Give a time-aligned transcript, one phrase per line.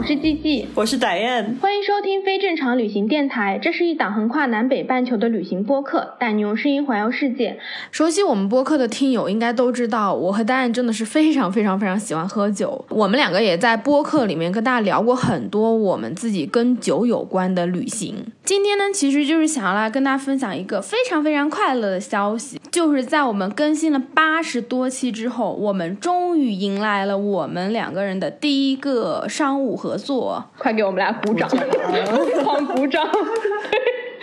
[0.00, 3.58] 我是 G G，我是戴燕，欢迎收听非正常旅行电台。
[3.62, 7.58] 这是一档横跨南北半球的旅行播客，带你用声音环游世界。
[7.90, 12.82] 熟悉我们播客的听友应该都知道，我和戴燕真的是非常非常非常喜欢喝酒。
[12.88, 18.14] 我们两个也在播客里面跟大家聊过很多我们自己跟酒有关的旅行。
[18.42, 29.76] 今天呢，其实就是想要来跟大家分享一个非常非常快乐的消息，就是在我们更新了八十多期之后，我们终于迎来了我们两个人的第一个商务。
[29.80, 31.48] 合作，快给我们俩鼓掌！
[32.42, 33.08] 狂鼓掌！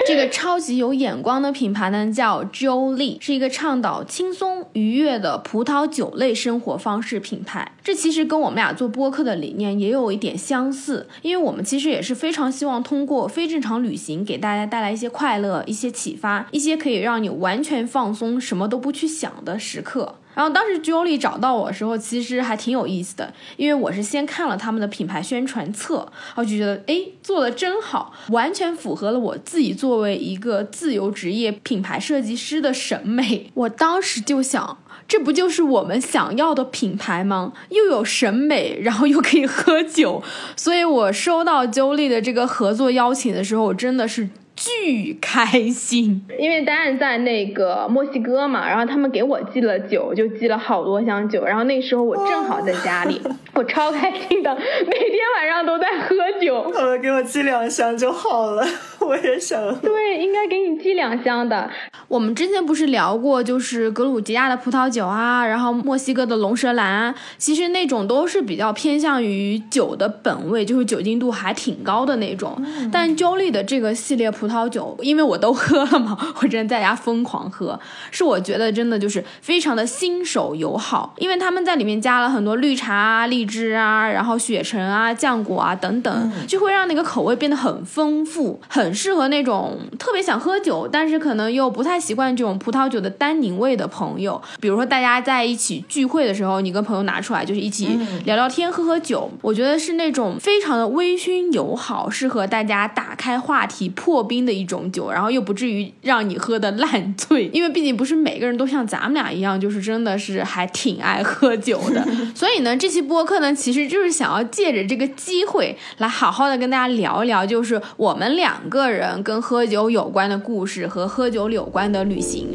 [0.06, 7.74] 这个超级有眼光的品牌呢，叫 Jolie，是一个倡导轻松愉悦的葡萄酒类生活方式品牌。
[7.84, 20.16] 这其实跟我们俩做播客的理念也有一点相似，因为我们其实也是非常希望通过非正常旅行给大家带来一些快乐、一些启发、一些可以让你完全放松、什么都不去想的时刻。
[20.38, 33.50] 然后当时 Julie 找到我的时候，其实还挺有意思的，因为我是先看了他们的品牌宣传册，然后就觉得哎，做的真好，完全符合了我自己作为一个自由职业品牌设计师的审美。
[33.56, 37.54] 我当时就想，这不就是我们想要的品牌吗？
[37.70, 40.22] 又有审美，然后又可以喝酒。
[40.56, 44.30] 所以我收到 Julie 的这个合作邀请的时候，我真的是。
[44.58, 53.22] 巨开心，因为丹丹在那个墨西哥嘛，然后他们给我寄了酒，就寄了好多箱酒，然后那时候我正好在家里，
[53.54, 56.72] 我超开心的，每天晚上都在喝酒。
[56.74, 58.68] 他们给我寄两箱就好了，
[59.00, 59.60] 我也想。
[59.80, 61.70] 对，应该给你寄两箱的。
[62.08, 72.60] 我们之前不是聊过，就是格鲁吉亚的葡萄酒啊，然后墨西哥的龙舌兰啊，其实那种都是比较偏向于酒的本味，就是酒精度还挺高的那种。
[72.92, 77.78] 但 Jolie 的这个系列葡葡萄酒，因为我都喝了嘛，我真的在家疯狂喝，
[78.12, 94.42] 是我觉得真的就是非常的新手友好，因为他们在里面加了很多绿茶啊、荔枝啊，然后雪橙啊、浆果啊等等，就会让那个口味变得很丰富，很适合那种特别想喝酒，但是可能又不太习惯这种葡萄酒的单宁味的朋友。
[94.60, 104.38] 比如说大家在一起聚会的时候，你跟朋友拿出来就是一起聊聊天、喝喝酒，我觉得是那种非常的微醺友好，适合大家打开话题、破冰。
[104.48, 112.08] 的一种酒，然后又不至于让你喝的烂醉，因为毕竟不是每个人都像咱们俩一样，就是真的是还挺爱喝酒的。
[112.36, 122.48] 所以呢，这期播客呢，其实就是想要借着这个机会来好好的跟大家聊一聊，就是我们两个个人跟喝酒有关的故事和喝酒有关的旅行。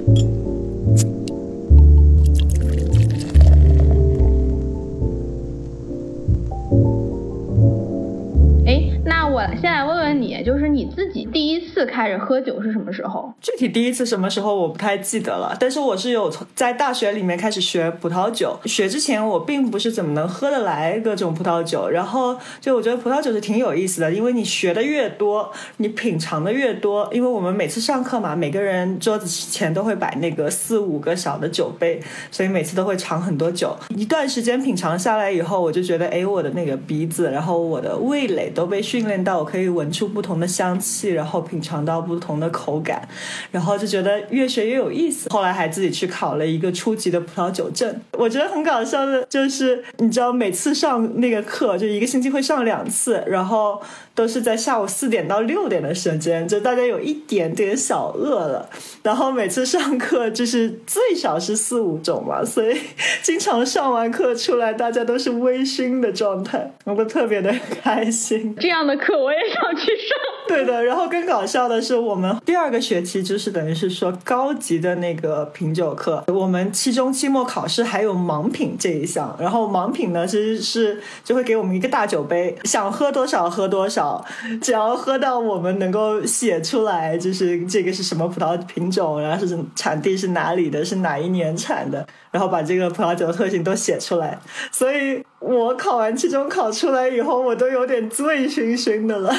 [11.82, 13.32] 次开始喝酒是什么时候？
[13.40, 18.58] 具体第一次什么时候我不太记得了，但是我是有从在大学里面开始学葡萄酒。
[18.66, 27.08] 学之前我并不是怎么能喝得来各种葡萄酒，然后就我觉得葡萄酒是挺有意思的，因为你学的越多，你品尝的越多。
[27.12, 32.00] 因为我们每次上课嘛，每个人桌子前都会摆那个四五个小的酒杯，
[32.30, 33.76] 所以每次都会尝很多酒。
[33.96, 39.22] 一段时间品尝下来以后，我就觉得，哎，我的那个鼻子，然后我的味蕾都被训练。
[39.22, 43.08] 到我可以闻出不同的香气，然后品尝尝到不同的口感，
[43.50, 45.30] 然后就觉得越学越有意思。
[45.30, 47.98] 后来还自己去考了一个初级的葡萄酒证。
[48.12, 53.80] 我觉得很搞笑的就是，你知道每次上那个课就一个星期会上两次，然后。
[54.14, 58.68] 都是在下午四点到六点的时间，就大家有一点点小饿了，
[59.02, 62.78] 然后每次上课就是最少是四五种嘛，所以
[63.22, 67.50] 经常上完课出来，大家都是微醺的状态，我都特别的
[67.82, 68.54] 开心。
[68.60, 70.18] 这样的课我也想去上。
[70.48, 84.24] 对的，然后更搞笑的是，我们第二个学期就是等于是说高级的那个品酒课，我们期中、期末考试还有盲品这一项，然后盲品呢其实是就会给我们一个大酒杯，想喝多少喝多少。
[84.60, 94.38] 只要喝到我们能够写出来，就是这个是什么葡萄品种，然后是产地是哪里的，是哪一年产的，然后把这个葡萄酒的特性都写出来。
[94.70, 99.34] 所以我考完期中考出来以后，我都有点醉醺醺的了。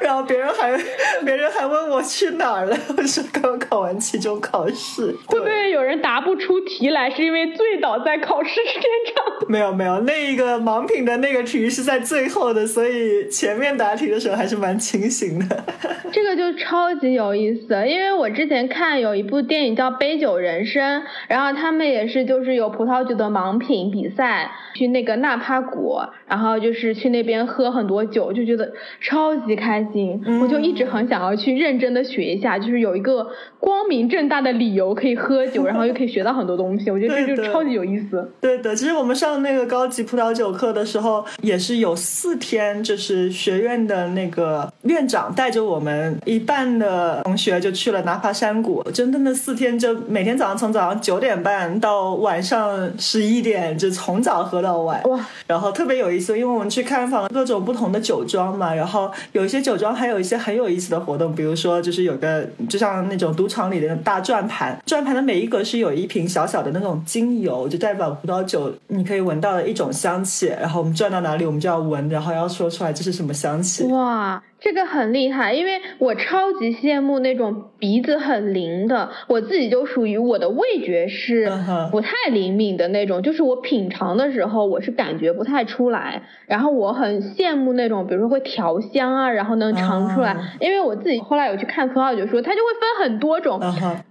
[0.00, 0.76] 然后别人还
[1.24, 5.14] 别人还问我去哪儿了，我说刚考完期中考试。
[5.26, 8.82] 会不会有人答不出题来，是因为醉倒在考试现
[9.14, 9.48] 场？
[9.48, 15.64] 没有没有，那个盲品的那个题是在最后的，所以前面答题的时候还是蛮清醒的。
[16.12, 30.20] 这个就超级有意思，因为我之前看有一部电影叫《杯酒人生》，然后他们也是就是有葡萄酒的盲品比赛，去那个纳帕谷，然后就是去那边喝很多酒，就觉得超级开心。
[30.40, 33.26] 我就一直很想要去认真的学一下，就是有一个
[33.58, 36.90] 光明正大的理由可以喝酒， 然后又可以学到很多东西。
[36.90, 38.32] 我觉得这就超级有意思。
[38.40, 55.02] 对的，其实我们上那个高级葡萄酒课的时候，也是有四天，就是学院的那个院长带着我们一半的同学就去了纳帕山谷，真的那四天就每天早上从早上九点半到晚上十一点，就从早喝到晚。
[55.04, 55.20] 哇！
[55.46, 73.84] 然后特别有意思，因为我们去看访各种不同的酒庄嘛，然后有一些酒庄还有一些很有意思的活动，比如说就是有个就像那种赌场里的大转盘，转盘的每一格是有一瓶小小的那种精油，就代表葡萄酒你可以闻到的一种香气，然后我们转到哪里我们就要闻，然后要说出来这是什么香气。
[73.84, 74.42] 哇！
[74.60, 81.50] 这个很厉害，因为我超级羡慕那种鼻子很灵的，我自己就属于我的味觉是
[81.90, 86.22] 不太灵敏的那种，就是我品尝的时候我是感觉不太出来。
[86.46, 90.36] 然后我很羡慕那种，比如说会调香啊，然后能尝出来。
[90.60, 93.58] 因为我自己后来有去看葡萄酒说，它就会分很多种，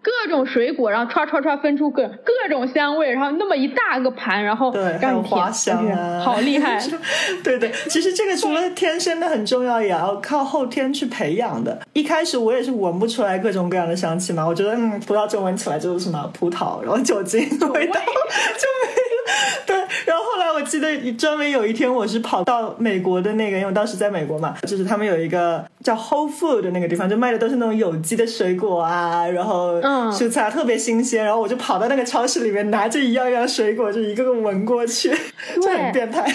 [0.01, 6.81] 各种水果，然后唰唰唰分出各各种香味，然后那么一大个盘，然后让你花香啊，好厉害。
[7.43, 10.38] 对对，其实这个除了 天生的很重要，也要靠。
[10.43, 19.19] 后天去培养的，一开始我也是闻不出来各种各样的香气嘛，我觉得嗯，葡萄酒闻起来就是什么葡萄，然后酒精的味道 就没了。
[19.65, 19.75] 对，
[20.05, 20.23] 然后
[20.59, 29.79] 我记得专门有一天我是跑到美国的那个，因为我当时在美国嘛，就是他们有一个叫 Whole Food 的那个地方，就卖的都是那种有机的水果啊，然后
[30.11, 35.09] 蔬菜特别新鲜，然后我就跑到那个超市里面拿着一样一样水果，就一个个闻过去，
[35.55, 36.25] 就很变态。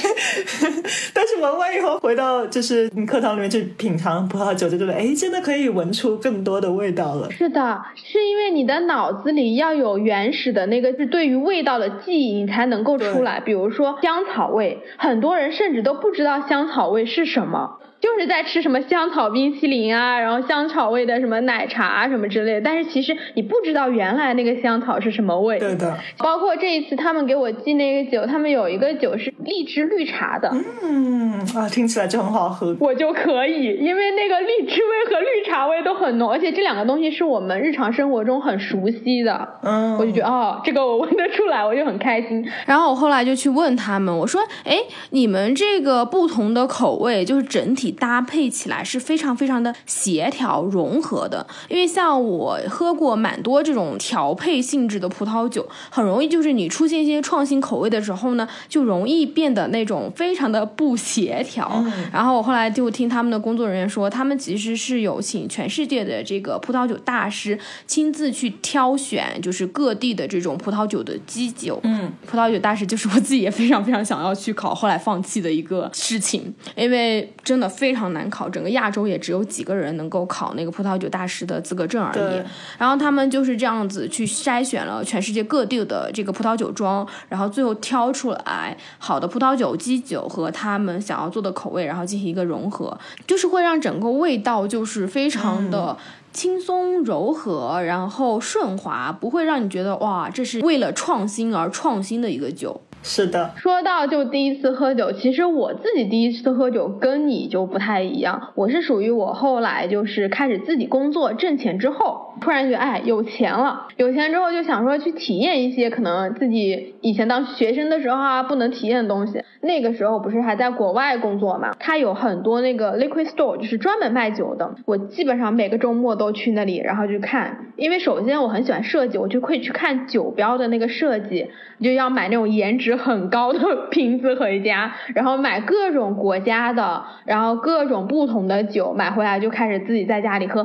[1.12, 3.94] 但是闻完以后回到就是你课堂里面去品。
[4.04, 7.30] 尝葡萄酒就觉得，哎，真的可以闻出更多的味道了。
[7.30, 13.40] 是的，是因为你的脑子里要有原始的那个是对于味道的记忆，你才能够出来。
[13.40, 17.80] 比如说香香草味，很多人甚至都不知道香草味是什么。
[18.04, 25.58] 就是在吃什么香草冰淇淋啊，然后香草味的什么奶茶什么之类的，但是其实你不知道原来那个香草是什么味。
[25.58, 25.96] 对的。
[26.18, 30.54] 包括这一次他们给我寄那个酒，他们有一个酒是荔枝绿茶的。
[30.82, 32.76] 嗯啊，听起来就很好喝。
[32.78, 39.48] 我就可以，因为那个荔枝味和绿茶味都很浓，而且这两个东西是我们日常生活中很熟悉的。
[39.62, 39.96] 嗯。
[39.96, 42.46] 我就觉得哦，这个我闻得出来，我就很开心。
[42.66, 44.76] 然后我后来就去问他们，我说，哎，
[45.08, 47.93] 你们这个不同的口味，就是整体。
[47.94, 61.84] 搭配起来是非常非常的协调融合的，因为像我喝过蛮多这种调配性质的葡萄酒，很容易就是你出现一些创新口味的时候呢，就容易变得那种非常的不协调。
[62.12, 71.80] 然后我后来就听他们的工作人员说，他们其实是有请全世界的这个葡萄酒大师亲自去挑选，就是各地的这种葡萄酒的基酒。
[71.82, 77.68] 嗯，葡萄酒大师就是我自己也非常非常想要去考，后来放弃的一个事情，因为真的。
[77.74, 82.42] 非常难考，整个亚洲也只有几个人能够考那个葡萄酒大师的资格证而已。
[82.78, 95.96] 然后他们就是这样子去筛选了全世界各地的这个葡萄酒庄，然后最后挑出来好的葡萄酒基酒和他们想要做的口味，然后进行一个融合，就是会让整个味道就是非常的
[96.32, 102.80] 轻松柔和，然后顺滑，不会让你觉得哇，这是为了创新而创新的一个酒。
[103.06, 108.52] 是的，说到就第一次喝酒，其实我自己第一次喝酒跟你就不太一样。
[108.54, 119.42] 我是属于我后来就是开始自己工作挣钱之后，突然觉得哎有钱了，有钱之后就想说去体验一些可能自己以前当学生的时候啊不能体验的东西。
[119.60, 124.74] 那个时候不是还在国外工作嘛，他有很多那个 liquid store，就是专门卖酒的。
[124.86, 127.66] 我基本上每个周末都去那里，然后去看。
[127.76, 131.46] 因为首先我很喜欢设计，我就会去看酒标的那个设计，
[131.80, 132.93] 就要买那种颜值。
[132.96, 133.58] 很高的
[133.90, 140.64] 瓶子回家，然后买各种国家的，然后各种不同的酒买回来，就开始自己在家里喝。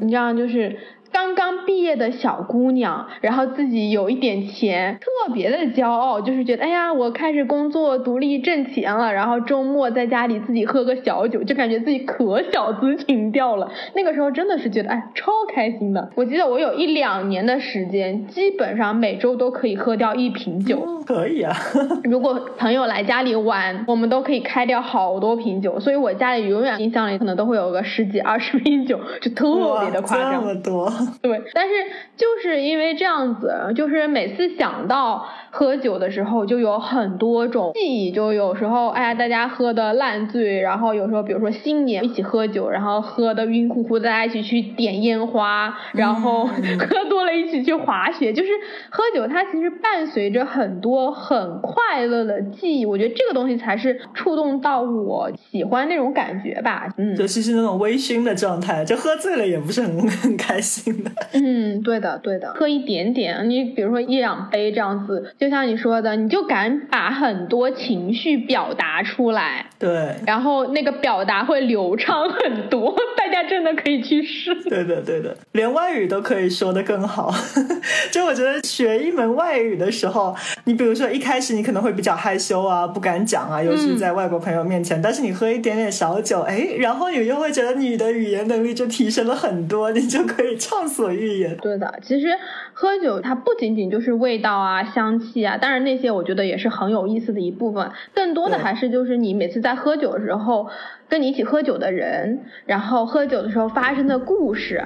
[0.00, 0.76] 你知道就是
[1.12, 13.70] 刚刚毕业的小姑娘，然后自己有一点钱，特别的骄傲，就是觉得哎呀，我开始工作独立挣钱了，然后周末在家里自己喝个小酒，就感觉自己可小资情调了。
[13.94, 16.10] 那个时候真的是觉得哎，超开心的。
[16.14, 20.86] 我记得我有一两年的时间，基本上每周都可以喝掉一瓶酒。
[21.06, 21.56] 可以啊，
[22.04, 30.40] 如果朋友来家里玩，我们都可以开掉好多瓶酒，所以我家里永远冰箱里可能都会有个十几二十瓶酒，就特别的夸张。
[30.40, 30.90] 这么多。
[31.22, 31.74] 对，但是
[32.16, 38.10] 就是因为这样子，就是每次想到喝酒的时候，就有很多种记忆。
[38.10, 46.44] 就有时候，哎呀，大家喝的烂醉，然后有时候，比如说新年一起喝酒，然后喝的晕乎乎，大家一起去点烟花，然后
[46.78, 48.32] 喝多了一起去滑雪。
[48.32, 48.48] 就是
[48.90, 52.86] 喝酒，它其实伴随着很多很快乐的记忆。
[52.86, 56.88] 我觉得这个东西才是触动到我喜欢那种感觉吧。
[56.96, 60.89] 嗯，尤其是那种微醺的状态，就喝醉了也不是很 很开心。
[61.32, 74.54] 嗯，对的，对的，喝一点点，你比如说一两杯这样子，就像你说的，你就敢把很多情绪表达出来，对，然后那个表达会流畅很多， 大家真的可以去试。
[74.68, 77.32] 对的，对的，连外语都可以说的更好。
[78.10, 91.56] 就我觉得学一门外语的时候，你比如说一开始你可能会比较害羞啊，不敢讲啊，尤其是在外国朋友面前，但是你喝一点点小酒，哎，然后你又会觉得你的语言能力就提升了很多，你就可以畅所欲言。
[91.58, 92.28] 对的，其实
[92.72, 100.68] 喝酒它不仅仅就是味道啊、香气啊，当然那些我觉得也是很有意思的一部分，更多的还是就是你每次在喝酒的时候，
[101.08, 104.82] 跟你一起喝酒的人，然后喝酒的时候发生的故事。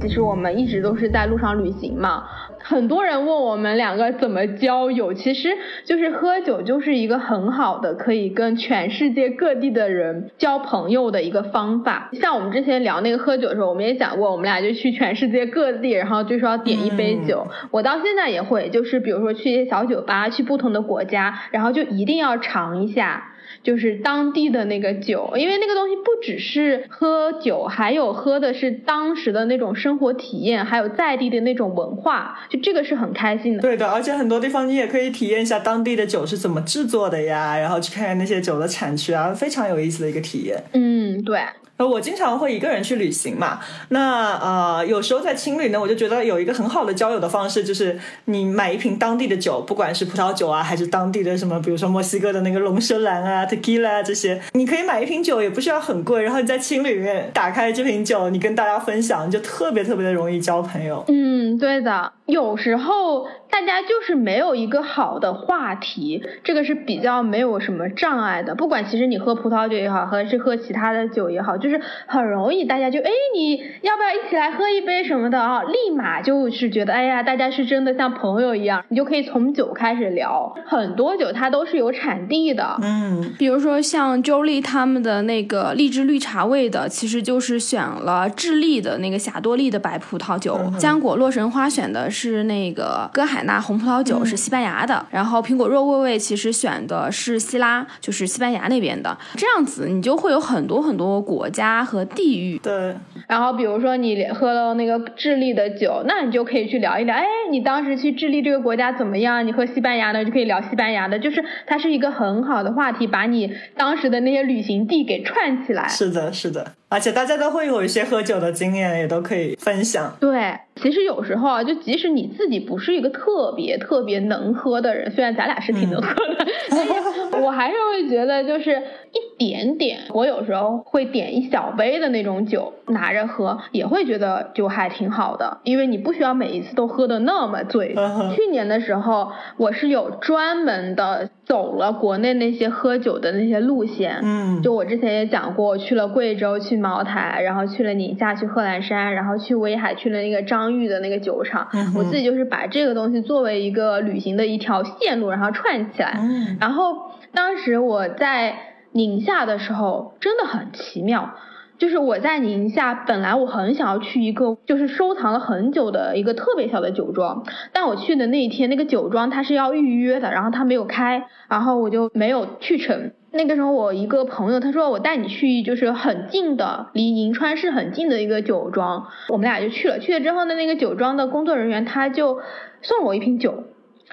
[0.00, 2.24] 其实我们一直都是在路上旅行嘛。
[2.72, 5.50] 很多人问我们两个怎么交友，其实
[5.84, 12.08] 就是喝酒就是一个很好的可以跟全世界各地的人交朋友的一个方法。
[12.14, 17.46] 像我们之前聊那个喝酒的时候，我们也讲过，我们俩就去全世界各地，然后就说要点一杯酒。
[17.70, 23.31] 我到现在也会，就是比如说去一些小酒吧，去不同的国家，然后就一定要尝一下。
[23.62, 33.62] 就是当地的那个酒，因为那个东西不只是喝酒，还有喝的是当时的那种生活体验，还有在地的那种文化，就这个是很开心的。
[33.62, 40.62] 对的，而且很多地方你也可以体验一下当地的酒是怎么制作的呀，然后去看看那些酒的产区啊，非常有意思的一个体验。
[40.72, 41.40] 嗯，对。
[41.88, 61.04] 我经常会一个人去旅行嘛，那呃有时候在青旅呢，我就觉得有一个很好的交友的方式，就是你买一瓶当地的酒，不管是葡萄酒啊，还是当地的什么，比如说墨西哥的那个龙舌兰啊、tequila 这些，你可以买一瓶酒，也不需要很贵，然后你在青旅里面打开这瓶酒，你跟大家分享，就特别特别的容易交朋友。
[61.08, 68.54] 嗯，对的，有时候大家就是没有一个好的话题，这个是比较没有什么障碍的。
[68.54, 75.62] 不管其实你喝葡萄酒也好，还是喝其他的酒也好，就是很容易大家就哎，你要不要一起来喝一杯什么的啊？
[75.64, 80.50] 立马就是觉得哎呀，大家是真的像朋友一样，你就可以从酒开始聊。
[80.66, 90.58] 很多酒它都是有产地的，嗯，比如说像 Jolie 他们的那个荔枝绿茶味的，其实就是选了智利的那个霞多丽的白葡萄酒。
[90.78, 95.04] 浆果洛神花选的是那个歌海纳红葡萄酒，是西班牙的。
[95.10, 99.16] 然后苹果肉味味其实选的是希拉，就是西班牙那边的。
[99.36, 102.58] 这样子你就会有很多很多国家和地域。
[102.58, 102.94] 对。
[103.28, 109.46] 然后比如说你喝了那个智利的酒，那你就可以去聊一聊，哎，你当时去智利这个国家怎么样？
[109.46, 115.88] 你喝西班牙的就可以聊西班牙的，就是它是一个很好的话题，把你当时的那些旅行地给串起来。
[115.88, 116.72] 是的，是的。
[116.92, 120.14] 而且大家都会有一些喝酒的经验，也都可以分享。
[120.20, 128.82] 对，其实有时候啊，就即使你自己不是一个特别特别能喝的人，虽然咱俩是挺能喝的， 但是我还是会觉得就是
[129.12, 130.00] 一点点。
[130.10, 137.94] 我有时候会点一小杯的那种酒拿着喝，也会觉得就还挺好的，因为你不需要每一次都喝的那么醉。
[138.34, 144.18] 去年的时候，我是有专门的走了国内那些喝酒的那些路线。
[144.22, 146.82] 嗯，就我之前也讲过，我去了贵州去。
[146.82, 151.68] 茅台，然后去了宁夏，去贺兰山，然后去威海，去了那个张裕的那个酒厂。
[151.94, 156.18] 我自己就是把这个东西作为一个旅行的一条线路，然后串起来。
[156.58, 158.52] 然后当时我在
[158.92, 161.34] 宁夏的时候真的很奇妙，
[161.78, 173.12] 就是我在宁夏本来我很想要去一个就是收藏了很久的一个特别小的酒庄，但我去的那一天那个酒庄它是要预约的，然后它没有开，然后我就没有去成。
[173.34, 179.98] 那个时候，我一个朋友他说我带你去，就是很近的，离银川市很近的一个酒庄，我们俩就去了。
[180.00, 182.40] 去了之后呢，那个酒庄的工作人员他就
[182.82, 183.64] 送我一瓶酒，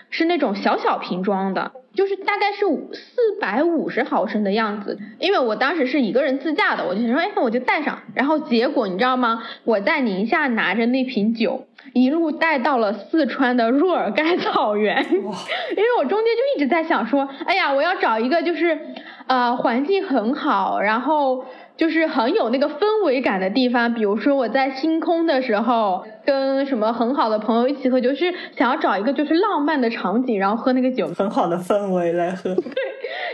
[0.10, 1.74] 是那种小小瓶装的。
[2.00, 4.98] 就是大概是四百五十毫升的样子。
[5.20, 8.00] 因为我当时是一个人自驾的，我就想说，哎，那我就带上。
[8.16, 9.44] 然后结果你知道吗？
[9.66, 15.04] 我在宁夏拿着那瓶酒，一路带到了四川的若尔盖草原。
[15.12, 18.80] 因为我中间就一直在想说，哎呀，我要找一个就是
[19.28, 21.44] 呃环境很好，然后。
[21.80, 32.54] 就是很有那个氛围感的地方，比如说我在星空的时候，跟什么很好的朋友一起喝酒，是想要找一个就是浪漫的场景，然后喝那个酒，很好的氛围来喝。
[32.54, 32.64] 对，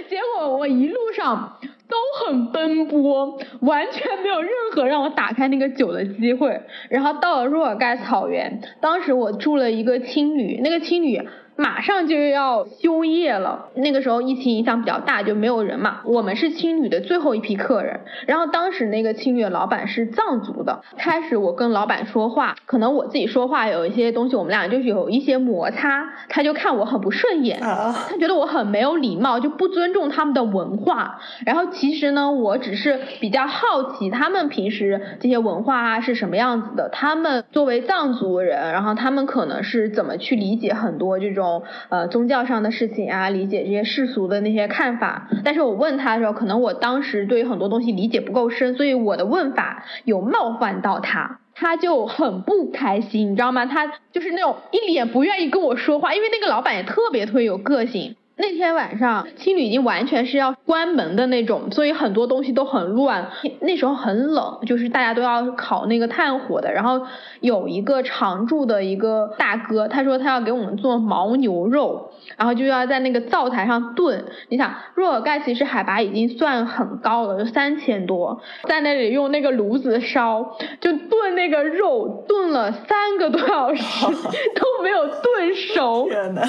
[0.08, 1.58] 结果我一路上
[1.90, 6.62] 都很奔波，完全没有任何让我打开那个酒的机会。
[6.90, 11.20] 然后到了若尔盖草原，当时我住了一个青旅，那个青旅。
[11.58, 16.02] 马上就要休业了，那个时候疫情影响比较大，就没有人嘛。
[16.04, 20.82] 我们是青旅的最后一批客人，然后当时那个青旅的老板是藏族的。
[20.98, 31.20] 开始我跟老板说话，可能我自己说话有一些东西，我们俩就是有一些摩擦，他就看我很不顺眼，他觉得我很没有礼貌，就不尊重他们的文化。
[31.46, 36.90] 然后其实呢，我只是比较好奇他们平时这些文化啊是什么样子的。
[36.92, 41.45] 他们作为藏族人，然后他们可能是怎么去理解很多这种。
[41.90, 45.30] 呃，宗教上的事情啊，理解这些世俗的那些看法。
[45.44, 53.66] 但是我问他的时候，可能我当时对于很多东西理解不够深，所以我的问法有冒犯到他，他就很不开心，你知道吗？
[53.66, 58.16] 他就是那种一脸不愿意跟我说话，因为那个老板也特别特别有个性。
[58.38, 63.30] 那天晚上青旅已经完全是要关门的那种，所以很多东西都很乱。
[63.62, 66.74] 那时候很冷，就是大家都要烤那个炭火的。
[66.74, 67.02] 然后
[67.40, 74.26] 有一个常住的一个大哥，他说他要给我们做牦牛肉，然后就要在那个灶台上炖。
[74.50, 84.06] 你想，若尔盖其实海拔已经算很高了，就三千多，在那里用那个炉子烧，就炖那个肉，炖了三个多小时
[84.56, 86.08] 都没有炖熟。
[86.10, 86.42] 天呐，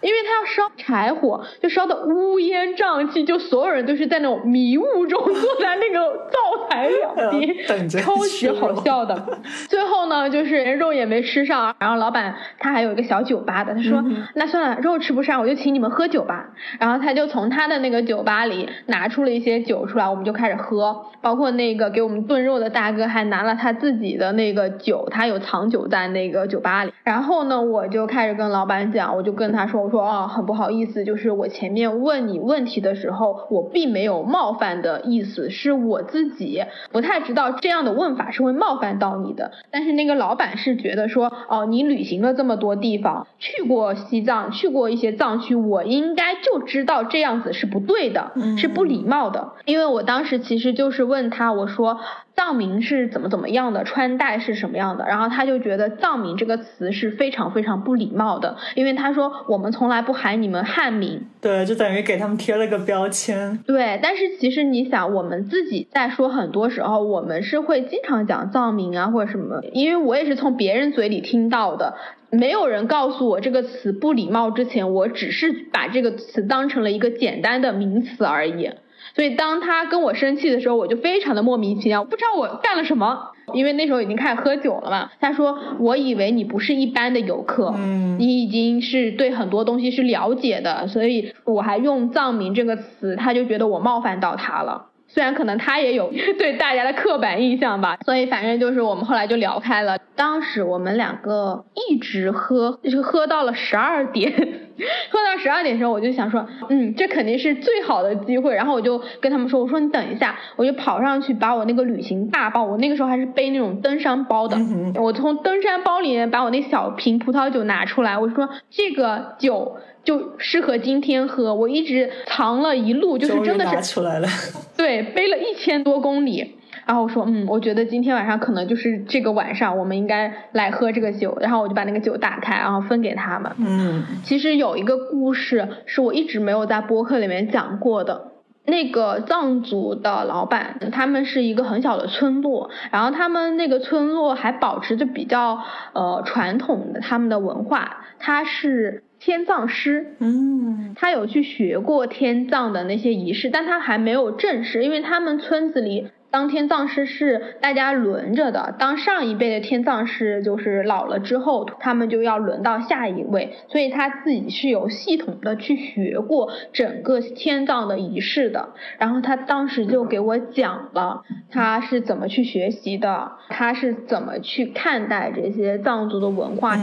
[0.00, 7.54] 因为他要烧柴火，就烧的乌烟瘴气，就所有人都是在那种迷雾中坐在那个灶台两边，
[7.88, 9.38] 超级好笑的。
[9.68, 14.02] 最后呢，就是连肉也没吃上，然后老板他还有一个小酒吧的，他说
[14.34, 16.50] 那算了，肉吃不上，我就请你们喝酒吧。
[16.78, 26.92] 然后他就从他的那个酒吧里拿出了一些酒出来，我们就开始喝，包括那个给我们炖肉的大哥还拿了他自己的那个酒，他有藏酒在那个酒吧里。
[27.04, 29.89] 然后呢，我就开始跟老板讲，我就跟他说。
[29.90, 39.50] 说啊，很不好意思，就是我前面问你问题的时候，我并没有冒犯的意思，是我自己不太知道这样的问法是会冒犯到你的。
[39.70, 49.52] 但是那个老板是觉得说，哦，你旅行了这么多地方，去过西藏，去过一些藏区，我应该就知道这样子是不对的，是不礼貌的。
[49.64, 51.98] 因为我当时其实就是问他，我说。
[52.36, 63.58] 藏民是怎么怎么样的，穿戴是什么样的，然后他就觉得藏民这个词是非常非常不礼貌的，因为他说我们从来不喊你们汉民，对，就等于给他们贴了个标签。
[63.66, 71.94] 对，但是其实你想，我们自己在说很多时候，我们是会经常讲藏民啊或者什么，因为我也是从别人嘴里听到的，
[72.30, 78.70] 没有人告诉我这个词不礼貌之前，我只是把这个词当成了一个简单的名词而已。
[79.14, 83.32] 所以当他跟我生气的时候，我就非常的莫名其妙，不知道我干了什么。
[83.54, 85.10] 因为那时候已经开始喝酒了嘛。
[85.20, 94.86] 他说：“我以为你不是一般的游客，嗯，你已经是对很多东西是了解的，所以我还用藏民这个词，他就觉得我冒犯到他了。
[95.12, 97.98] 虽然可能他也有 对大家的刻板印象吧。
[98.04, 99.98] 所以反正就是我们后来就聊开了。
[100.16, 104.30] 当时我们两个一直喝，就是喝到了十二点。
[105.10, 108.54] ”喝到十二点的时候，我就想说，嗯，这肯定是最好的机会。
[108.54, 114.56] 然后我就跟他们说，我说你等一下，我就跑上去把我那个旅行大包，我那个时候还是背那种登山包的，
[114.94, 121.54] 我从登山包里面把我那小瓶葡萄酒拿出来，我说这个酒就适合今天喝。
[121.54, 124.28] 我一直藏了一路，就是真的是出来了，
[124.76, 126.56] 对，背了一千多公里。
[126.86, 131.36] 然后我说，嗯，我觉得今天晚上可能就是这个晚上，我们应该来喝这个酒。
[131.40, 133.52] 然后我就把那个酒打开，然后分给他们。
[133.58, 138.28] 嗯，其实有一个故事是我一直没有在播客里面讲过的。
[138.66, 145.58] 那个藏族的老板，他们是一个很小的村落，然后他们那个村落还保持着比较
[145.92, 150.16] 呃传统的他们的文化，他是天葬师。
[150.18, 156.08] 嗯，他有去学过天葬的那些仪式，但他还没有正式，因为他们村子里。
[156.32, 168.68] 当天葬师是大家轮着的，当上一辈的天葬师就是老了之后，他们就要轮到下一位，所以他自己是有系统的去学过整个天葬的仪式的。
[168.98, 176.76] 然后他当时就给我讲了他是怎么去学习的，他是怎么去看待这些藏族的文化。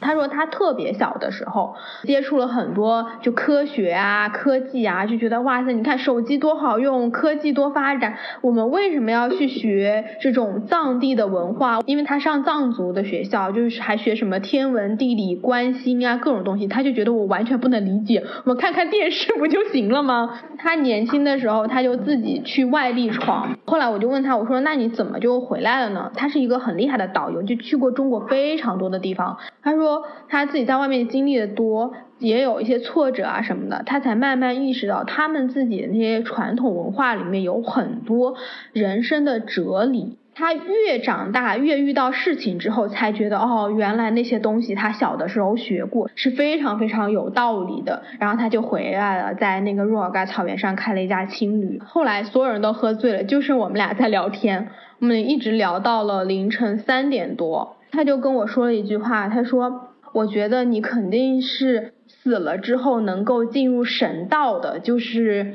[0.00, 11.80] 他说他特别小的时候接触了很多就科学啊、科技啊，就觉得哇塞，你看手机多好用，科技多发展，我们为什么要去学这种藏地的文化？
[11.86, 20.38] 因为他上藏族的学校，就是还学什么天文、地理、观星啊各种东西，他就觉得我完全不能理解，我看看电视不就行了吗？
[20.58, 26.12] 他年轻的时候他就自己去外地闯，后来我就问他，我说那你怎么就回来了呢？
[26.14, 29.87] 他是一个很厉害的导游，就去过中国非常多的地方，他说。
[29.88, 38.34] 说他自己在外面经历的多，也有一些挫折啊什么的，他才慢慢意识到他们自己的那些传统文化里面有很多
[38.74, 40.18] 人生的哲理。
[40.34, 48.02] 他越长大，越遇到事情之后，才觉得哦，原来那些东西他小的时候学过是非常非常有道理的。
[48.20, 51.80] 然后他就回来了，在那个若尔盖草原上开了一家青旅。
[51.84, 54.68] 后来所有人都喝醉了，就剩我们俩在聊天，
[55.00, 57.77] 我们一直聊到了凌晨三点多。
[57.90, 65.54] 他就跟我说了一句话，他说：“我觉得你肯定是死了之后能够进入神道的。”就是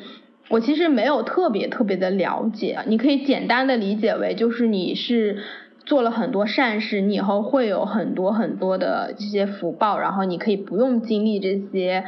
[0.50, 5.38] 我其实没有特别特别的了解，你可以简单的理解为就是你是
[5.86, 12.04] 做了很多善事，你以后会有很多很多的这些福报，然后你可以不用经历这些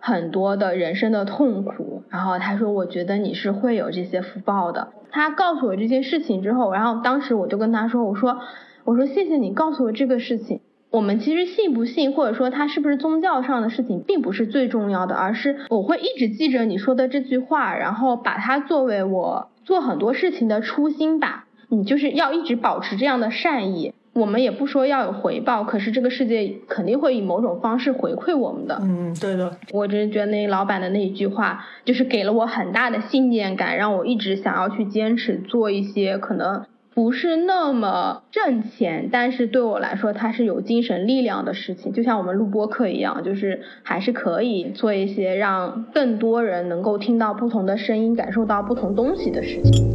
[0.00, 2.02] 很多的人生的痛苦。
[2.08, 8.40] 然后他说：“我觉得你是会有这些福报的。”他告诉我这些事情之后，然后当时我就跟他说：“我说。”
[8.84, 10.60] 我说谢谢你告诉我这个事情。
[10.90, 21.46] 我们其实信不信，或者说它是不是宗教上的事情，并不是最重要的，而是我会一直记着你说的这句话，然后把它作为我做很多事情的初心吧。
[21.68, 23.94] 你就是要一直保持这样的善意。
[24.12, 28.78] 我们也不说要有回报，可是这个世界肯定会以某种方式回馈我们的。
[28.82, 29.56] 嗯，对的。
[29.72, 36.66] 我真是觉得那老板的那一句话，就是给了我很大的信念感，让我一直想要去坚持做一些可能。
[36.94, 49.90] 不是那么挣钱，但是对我来说，它是有精神力量的事情，就像我们录播课一样，就是还是可以做一些让更多人能够听到不同的声音，感受到不同东西的事情。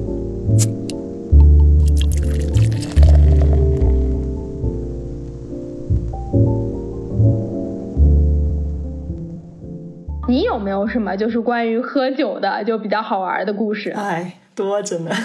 [10.28, 13.92] 你有没有什么就是关于喝酒的就比较好玩的故事？
[13.92, 15.12] 哎，多着呢。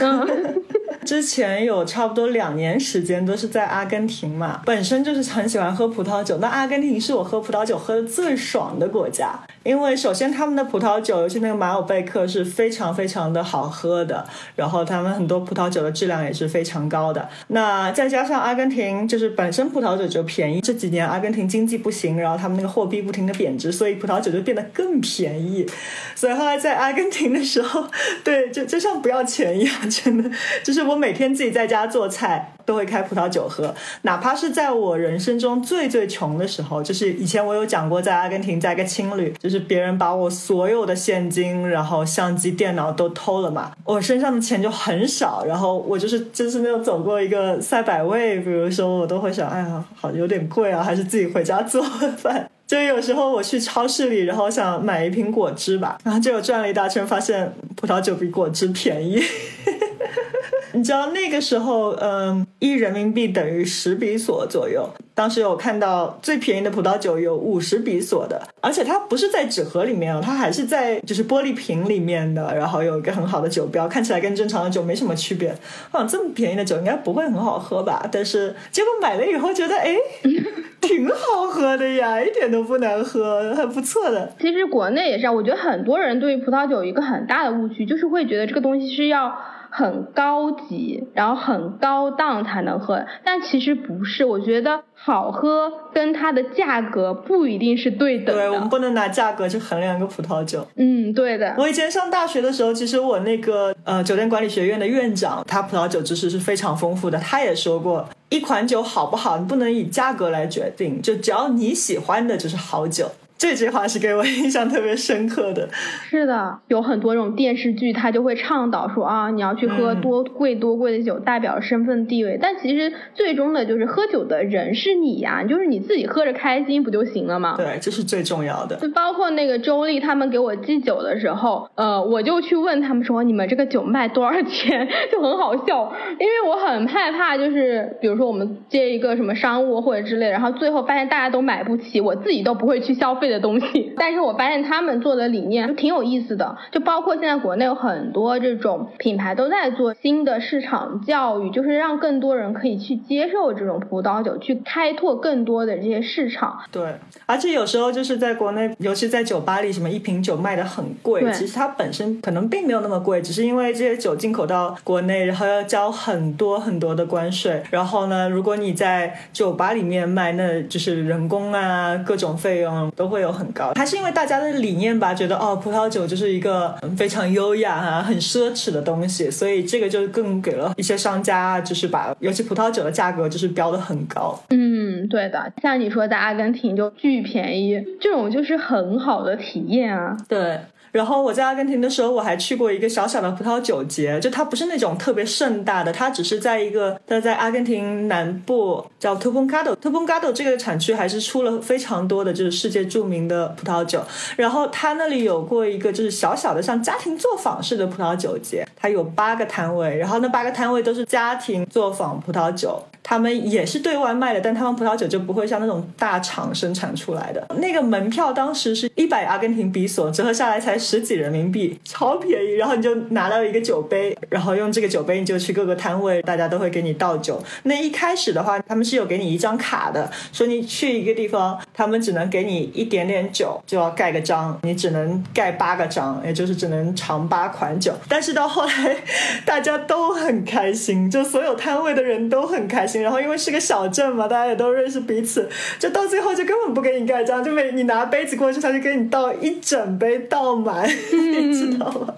[1.05, 6.39] 之前有差不多两年时间都是在阿根廷嘛，本身就是很喜欢喝葡萄酒。
[6.39, 17.29] 那阿根廷是我喝葡萄酒喝的最爽的国家，因为首先他们的葡萄酒，尤其那个马尔贝克是非常非常的好喝的，然后他们很多葡萄酒的质量也是非常高的。
[17.49, 25.67] 那再加上阿根廷就是本身葡萄酒就便宜，这几年阿根廷经济不行，然后他们那个货币不停的贬值，所以葡萄酒就变得更便宜。
[26.15, 27.85] 所以后来在阿根廷的时候，
[28.25, 30.31] 对，就就像不要钱一样，真的
[30.65, 31.03] 就是我。
[31.03, 33.75] 每天自己在家做菜，都会开葡萄酒喝。
[34.03, 45.45] 哪怕是在我人生中最最穷的时候，就是以前我有讲过，在阿根廷在一个青旅，就是别人把我所有的现金、然后相机、电脑都偷了嘛，我身上的钱就很少。
[45.45, 51.83] 然后我就是就是那种走过一个赛百味，比如说我都会想，哎呀，好有点贵啊，还是自己回家做
[52.17, 52.51] 饭。
[52.67, 59.23] 就有时候我去超市里，然后想买一瓶果汁吧，然后结果转了一大圈，发现葡萄酒比果汁便宜。
[60.75, 64.89] 你知道那个时候，嗯，一人民币等于十比索左右。
[65.15, 75.55] 当时有看到最便宜的葡萄酒有五十比索的，而且它不是在纸盒里面哦，它还是在就是玻璃瓶里面的，然后有一个很好的酒标，看起来跟正常的酒没什么区别。
[75.91, 78.09] 我想这么便宜的酒应该不会很好喝吧？
[78.11, 79.97] 但是结果买了以后觉得，哎，
[80.81, 84.33] 挺好喝的呀，一点都不难喝，很不错的。
[84.41, 89.33] 其实国内也是，我觉得很多人对于葡萄酒有一个很大的误区，就是会觉得这个东西是要。
[89.75, 94.23] 很高级，然后很高档才能喝，但其实不是。
[94.23, 98.35] 我觉得好喝跟它的价格不一定是对等的。
[98.35, 100.65] 对，我们不能拿价格去衡量一个葡萄酒。
[100.77, 101.53] 嗯，对的。
[101.59, 107.19] 我以前上大学的时候，其实我那个呃酒店管理学院的院长，他葡萄酒知识是非常丰富的。
[107.19, 113.11] 他也说过，一款酒好不好，你不能以价格来决定，就只要你喜欢的就是好酒。
[113.43, 115.69] 这句话是给我印象特别深刻的。
[116.09, 122.39] 是的，有很多这种电视剧，他就会倡导说啊，你要去喝多贵多贵的酒，代表身份地位。
[122.41, 127.55] 但其实最终的就是喝酒的人是你呀，就是你自己喝着开心不就行了吗？
[127.57, 128.77] 对，这是最重要的。
[128.77, 134.89] 就包括那个周丽他们给我寄酒的时候，呃，我就去问他们说，你们这个酒卖多少钱？
[135.11, 143.32] 就很好笑，因为我很害怕，就是比如说我们接一个什么商务或者之类，然后最后发现大家都买不起，我自己都不会去消费。
[143.33, 143.93] 的东西。
[143.99, 156.59] 但是我发现他们做的理念挺有意思的，就包括现在国内有很多这种品牌都在做新的市场教育，就是让更多人可以去接受这种葡萄酒，去开拓更多的这些市场。
[156.71, 156.95] 对，
[157.27, 167.63] 而且有时候就是在国内，尤其在酒吧里，什么一瓶酒卖的很贵，其实它本身可能并没有那么贵，只是因为这些酒进口到国内，然后要交很多很多的关税。
[167.71, 173.73] 然后呢，如果你在酒吧里面卖，那就是人工啊，各种费用都会有很高。
[173.75, 184.39] 还是因为大家的理念吧，觉得哦，葡萄酒就是一个非常优雅啊、很奢侈的东西，所以这个就更给了一些商家，就是把尤其葡萄酒的价格就是标的很高。
[184.49, 190.17] 嗯，对的，像你说的阿根廷就巨便宜，这种就是很好的体验啊。
[190.27, 190.59] 对。
[190.93, 200.13] 然后我在阿根廷的时候，我还去过一个小小的葡萄酒节，就它不是那种特别盛大的，它只是在一个它在阿根廷南部叫 t u p o n c a d o t u p o n c
[200.13, 204.05] a d o 这个产区还是出了非常多的就是世界著名的葡萄酒。
[204.37, 212.83] 然后它那里有过一个就是小小的像家庭作坊式的葡萄酒节，它有八个摊位，然后那八个摊位都是家庭作坊葡萄酒。
[213.03, 217.45] 他们也是对外卖的，但他们葡萄酒就不会像那种大厂生产出来的。
[217.59, 222.55] 那个门票当时是一百阿根廷比索，折合下来才十几人民币，超便宜。
[222.55, 227.43] 然后你就拿到一个酒杯，然后用这个酒杯你就去各个摊位，大家都会给你倒酒。
[227.65, 237.93] 那一开始的话，他们是有给你一张卡的，说你去一个地方，他们只能给你一点点酒，就要盖个章，你只能盖八个章，也就是只能尝八款酒。
[238.09, 238.97] 但是到后来，
[239.45, 242.92] 大家都很开心，就所有摊位的人都很开心。
[243.01, 252.15] 然后因为是个小镇嘛，大家也都认识彼此，就到最后就根本不给你盖章，就每你拿杯子过去，他就给你倒一整杯倒满， 你知道吗？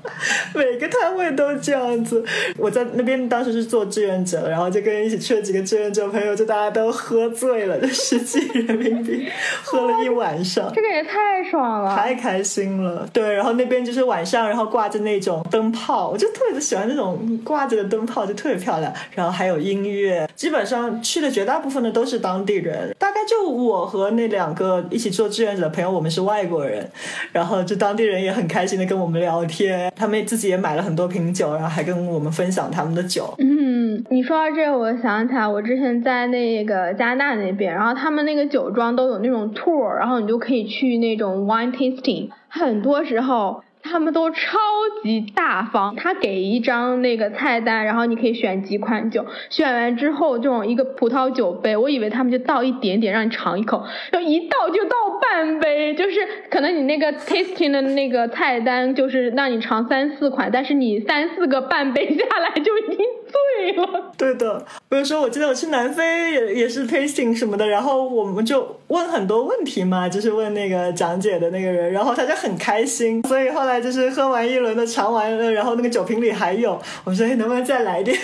[0.55, 2.25] 每个摊位都这样子。
[2.59, 9.29] 我在那边当时是做志愿者，然后就跟一起去了几个志愿者朋友，就大家都喝醉了，就十几人民币
[9.63, 13.09] 喝了一晚上，这个也太爽了，太开心了。
[13.13, 18.93] 对，然后那边就是晚上，然后挂着那种灯泡，我就特别的喜欢那种挂着的灯泡，就特别漂亮。
[19.15, 20.64] 然后还有音乐，基本。
[20.65, 26.89] 上去的绝大部分的都是当地人，大概就我和那两个一起做志愿者的朋友，我们是外国人，
[27.33, 33.35] 然后就当地人也很开心的跟我们聊天，他们自己也买了很多瓶酒，然后还跟我们分享他们的酒。
[33.39, 43.63] 嗯，你说到这，我想起来，我之前在那个加拿大那边，然后他们那个酒庄都有那种 tour，然后你就可以去那种 wine tasting，很多时候。
[43.85, 44.59] 他们都超
[45.03, 56.17] 级大方，他给一张那个菜单，然后你可以选几款酒，选完之后这种一个葡萄酒杯，我以为他们就倒一点点让你尝一口，就一倒就倒半杯，就是
[56.51, 64.13] 可能你那个 tasting 的那个菜单就是让你尝三四款，但是你三四个半杯下来就已经醉了。
[64.17, 73.75] 对的，比如说我记得我去南非也也是 tasting 什么的，然后我们就问很多问题嘛，就是问那个讲解的那个人，然后他就很开心，所以后来。
[73.85, 78.17] 就是喝完一轮的尝完了，然后那个酒瓶里还有，我说能不能再来点？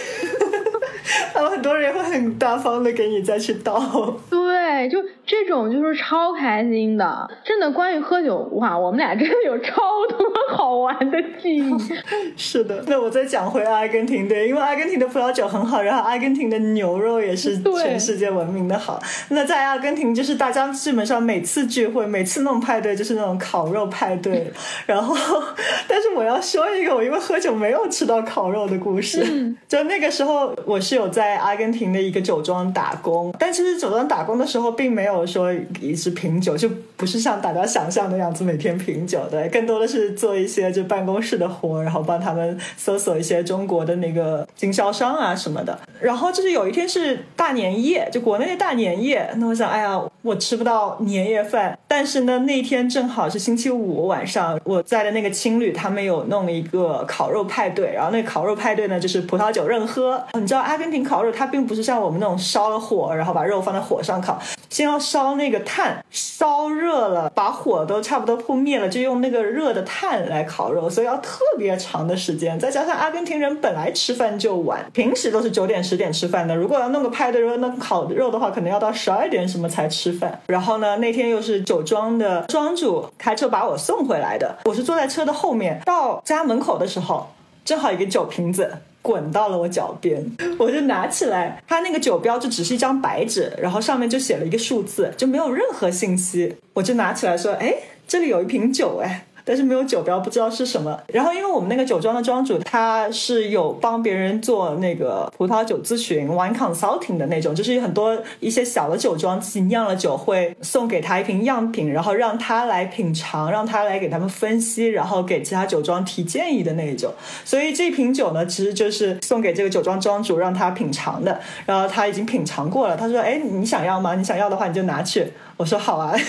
[1.35, 4.17] 他们很多人会很大方的给你再去倒。
[4.31, 4.99] 对，就
[5.31, 7.71] 这种就是超开心的，真的。
[7.71, 11.73] 关于喝酒，哇，我们俩真的有超多好玩的记忆。
[12.37, 19.01] 是的，那我再讲回阿根廷，对，因为阿根廷的葡萄酒很好，然后阿根廷的牛肉也是全世界闻名的好。
[19.29, 24.53] 那在阿根廷，就是大家基本上每次聚会，每次弄派对，就是那种烤肉派对。
[24.85, 25.15] 然后，
[25.87, 29.55] 但是我要说一个，我因为喝酒没有吃到烤肉的故事。
[29.69, 45.79] 就那个时候，我是有在阿根廷的一个酒庄打工，但其实酒庄打工的时候，并没有说一直品酒，就不是像大家想象的样子每天品酒的，更多的是做一些就办公室的活，然后帮他们搜索一些中国的那个经销商啊什么的。
[46.01, 60.23] 然后就是有一天是大年夜，就国内的大年夜，那我想，哎呀，我吃不到年夜饭，但是呢，那天正好是星期五晚上，我在的那个青旅，他们有弄一个烤肉派对，然后那烤肉派对呢，就是葡萄酒任喝。
[60.35, 72.59] 你知道阿根廷烤肉，它并不是像我们那种烧了火，然后把肉放在火上烤，先要烧那个炭，烧热了，把火都差不多扑灭了，就用那个热的炭来烤肉，所以要特别长的时间。
[72.59, 80.41] 再加上阿根廷人本来吃饭就晚，平时都是九点十点吃饭的，如果要弄个派对，弄烤肉的话，可能要到十二点什么才吃饭。
[80.47, 87.29] 然后呢，那天又是酒庄的庄主开车把我送回来的，我是坐在车的后面，到家门口的时候，
[87.65, 88.73] 正好一个酒瓶子。
[89.03, 90.25] 滚到了我脚边，
[90.59, 96.57] 我就拿起来，它那个酒标就只是一张白纸，然后上面就写了一个数字，就没有任何信息。
[96.75, 97.75] 我就拿起来说：“哎，
[98.07, 100.99] 这里有一瓶酒，哎。”但是没有酒标，不知道是什么。
[101.09, 117.13] 然后因为我们那个酒庄的庄主他是有帮别人做那个葡萄酒咨询 （wine consulting） 的那种，就是很多一些小的酒庄自己酿了酒会送给他一瓶样品，然后让他来品尝，让他来给他们分析，然后给其他酒庄提建议的那一种。
[117.45, 121.41] 所以这瓶酒呢，其实就是送给这个酒庄庄主让他品尝的。
[121.67, 124.15] 然后他已经品尝过了，他说：“哎，你想要吗？
[124.15, 126.17] 你想要的话你就拿去。”我说：“好啊。”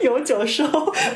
[0.00, 0.62] 有酒收，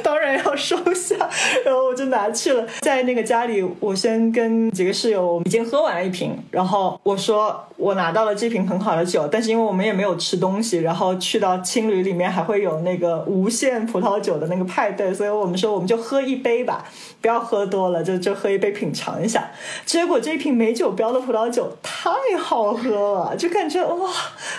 [0.02, 1.14] 当然要收下。
[1.64, 6.37] 然后我就拿去了，在那个家里，我先跟几个室友已经喝完了一瓶。
[6.50, 16.85] 然后我说我拿到了这瓶很好的酒，但是因为我们也没有吃东西，然后去到青旅里面还会有那个无限葡萄酒的那个派对，所以我们说我们就喝一杯吧，
[17.20, 19.50] 不要喝多了，就就喝一杯品尝一下。
[19.85, 24.11] 结果这瓶美酒标的葡萄酒太好喝了，就感觉哇，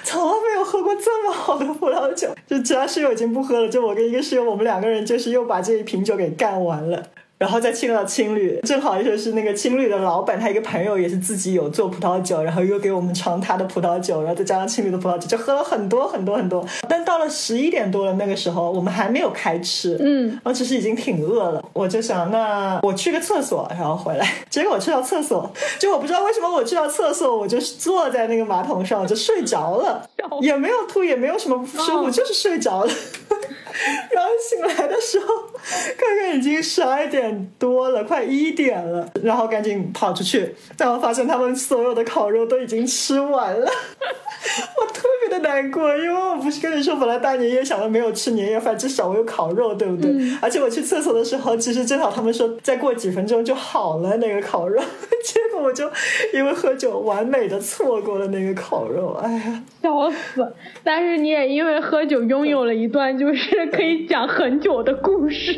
[0.06, 2.30] 从来没有喝过这么好的葡萄酒。
[2.52, 7.02] 就其他室友已经不喝了，就我跟一个室友，我们两个人就是又把这一瓶酒给干完了。
[7.42, 16.64] 然后再去到青旅，正好就是那个青旅的老板，他一个朋友也是自己有做葡萄酒，然后又给我们尝他的葡萄酒，然后再加上青旅的葡萄酒，就喝了很多很多很多。
[16.88, 24.34] 但到了十一点多了，那个时候我们还没有开吃，嗯，我其实已经挺饿了，我就想那我去个厕所，然后回来。
[24.48, 30.08] 结果我去到厕所，就我不知道为什么我去到厕所，我就坐在那个马桶上就睡着了，
[30.42, 32.92] 也没有吐，也没有什么不舒服，就是睡着了。
[34.12, 35.26] 然后醒来的时候，
[35.98, 43.72] 看看已经十二点多了，快一点了，然后赶紧跑出去，然后发现他们所有的烤肉都已经吃完了，
[45.32, 50.12] 的难过，因为我不是跟你说，本来大年夜想着没有吃年夜饭，至少我有烤肉，对不对？
[50.42, 54.80] 而且我去厕所的时候，其实正好他们说再过几分钟就好了那个烤肉，
[55.24, 55.90] 结果我就
[56.34, 60.54] 因为喝酒完美的错过了那个烤肉，哎呀，笑死！
[60.84, 63.62] 但是你也因为喝酒拥有了一段就是。
[63.72, 65.58] 可以讲很久的故事。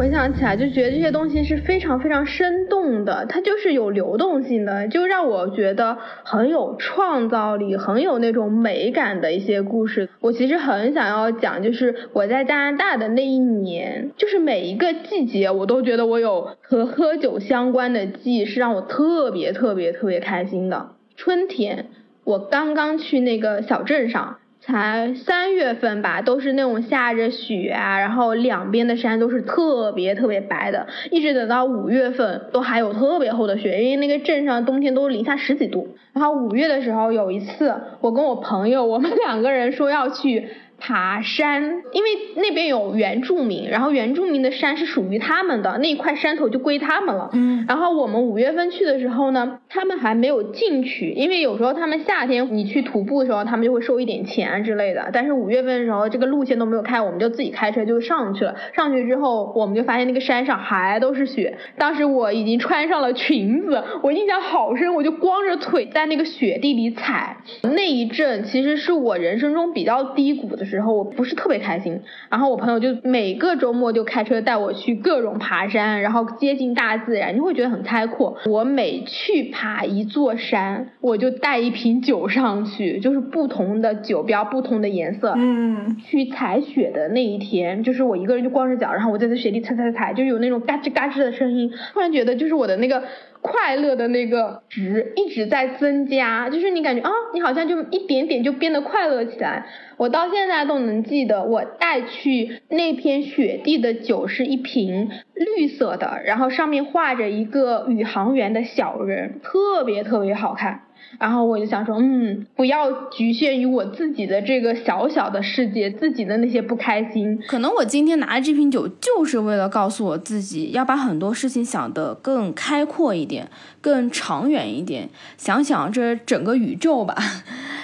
[0.00, 10.08] 回想起来，就觉得这些东西是非常非常生动的，它就是有流动性的，就让我觉得很有创造力，很有那种美感的一些故事。
[10.20, 20.92] 我其实很想要讲，就是我在加拿大的那一年，就是每一个季节，我都觉得我有和喝酒相关的记忆，是让我特别特别特别开心的。
[21.14, 21.88] 春天，
[22.24, 24.38] 我刚刚去那个小镇上。
[24.60, 35.88] 才三月份吧，都是那种下着雪啊，然后两边的山都是特别特别白的，一直等到五月份都还有特别厚的雪，因为那个镇上冬天都零下十几度。
[36.12, 40.48] 然后五月的时候有一次，我跟我朋友，我们两个人说要去。
[40.80, 47.30] 爬山，因为那边有原住民，然后原住民的山是属于他们的，那一块山头就归他们了。
[47.34, 55.10] 嗯，然后我们五月份去的时候呢，他们还没有进去，因为有时候他们夏天你去徒步的时候，他们就会收一点钱之类的。
[55.12, 58.54] 但是五月份的时候，这个路线都没有开，我们就自己开车就上去了。
[58.74, 61.58] 上去之后，我们就发现那个山上还都是雪。
[61.76, 67.36] 当时我已经穿上了裙子，我印象好深，我就光着腿在那个雪地里踩。
[67.62, 70.69] 那一阵其实是我人生中比较低谷的。
[70.70, 78.38] 时候我不是特别开心，然后我朋友就每个周末就开车带我去各种爬山，然后接近大自然，你会觉得很开阔。
[78.46, 85.34] 我每去爬一座山，我就带一瓶酒上去，就是不同的酒标，不同的颜色。
[85.36, 93.02] 嗯，去踩雪的那一天，就是我一个人就光着脚，然后我在这雪地踩踩踩，就有那种嘎吱嘎吱的声音，突然觉得就是我的那个。
[93.42, 99.66] 快乐的那个值一直在增加，就是你感觉啊，你好像就一点点就变得快乐起来。
[99.96, 110.82] 我到现在都能记得，我带去那片雪地的酒是一瓶绿色的，然后上面画着一个宇航员的小人，特别特别好看。
[111.18, 117.38] 然后我就想说，嗯，不要局限于我自己的这个小小的世界，自己的那些不开心。
[117.46, 125.08] 可能我今天拿着这瓶酒，就是为了告诉我自己，要把很多事情想得更开阔一点，更长远一点。
[125.36, 127.16] 想想这整个宇宙吧。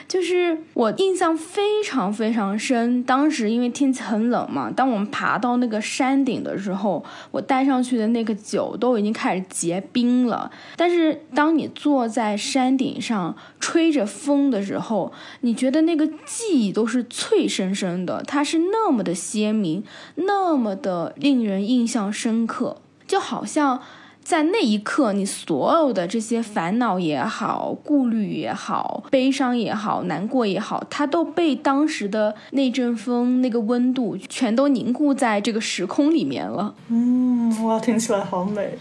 [0.09, 10.51] 就是我印象非常非常深，当时因为天气很冷嘛，当我们爬到那个山顶的时候，我带上去的那个酒都已经开始结冰了。
[10.77, 19.83] 但是当你坐在山顶上吹着风的时候，你觉得那个记忆都是脆生生的，它是那么的鲜明，
[20.15, 23.83] 那么的令人印象深刻，就好像。
[24.27, 36.75] 在那一刻，你所有的这些烦恼也好、顾虑也好、悲伤也好、难过也好，它都被当时的那阵风、那个温度全都凝固在这个时空里面了。
[36.89, 38.77] 嗯，哇，听起来好美。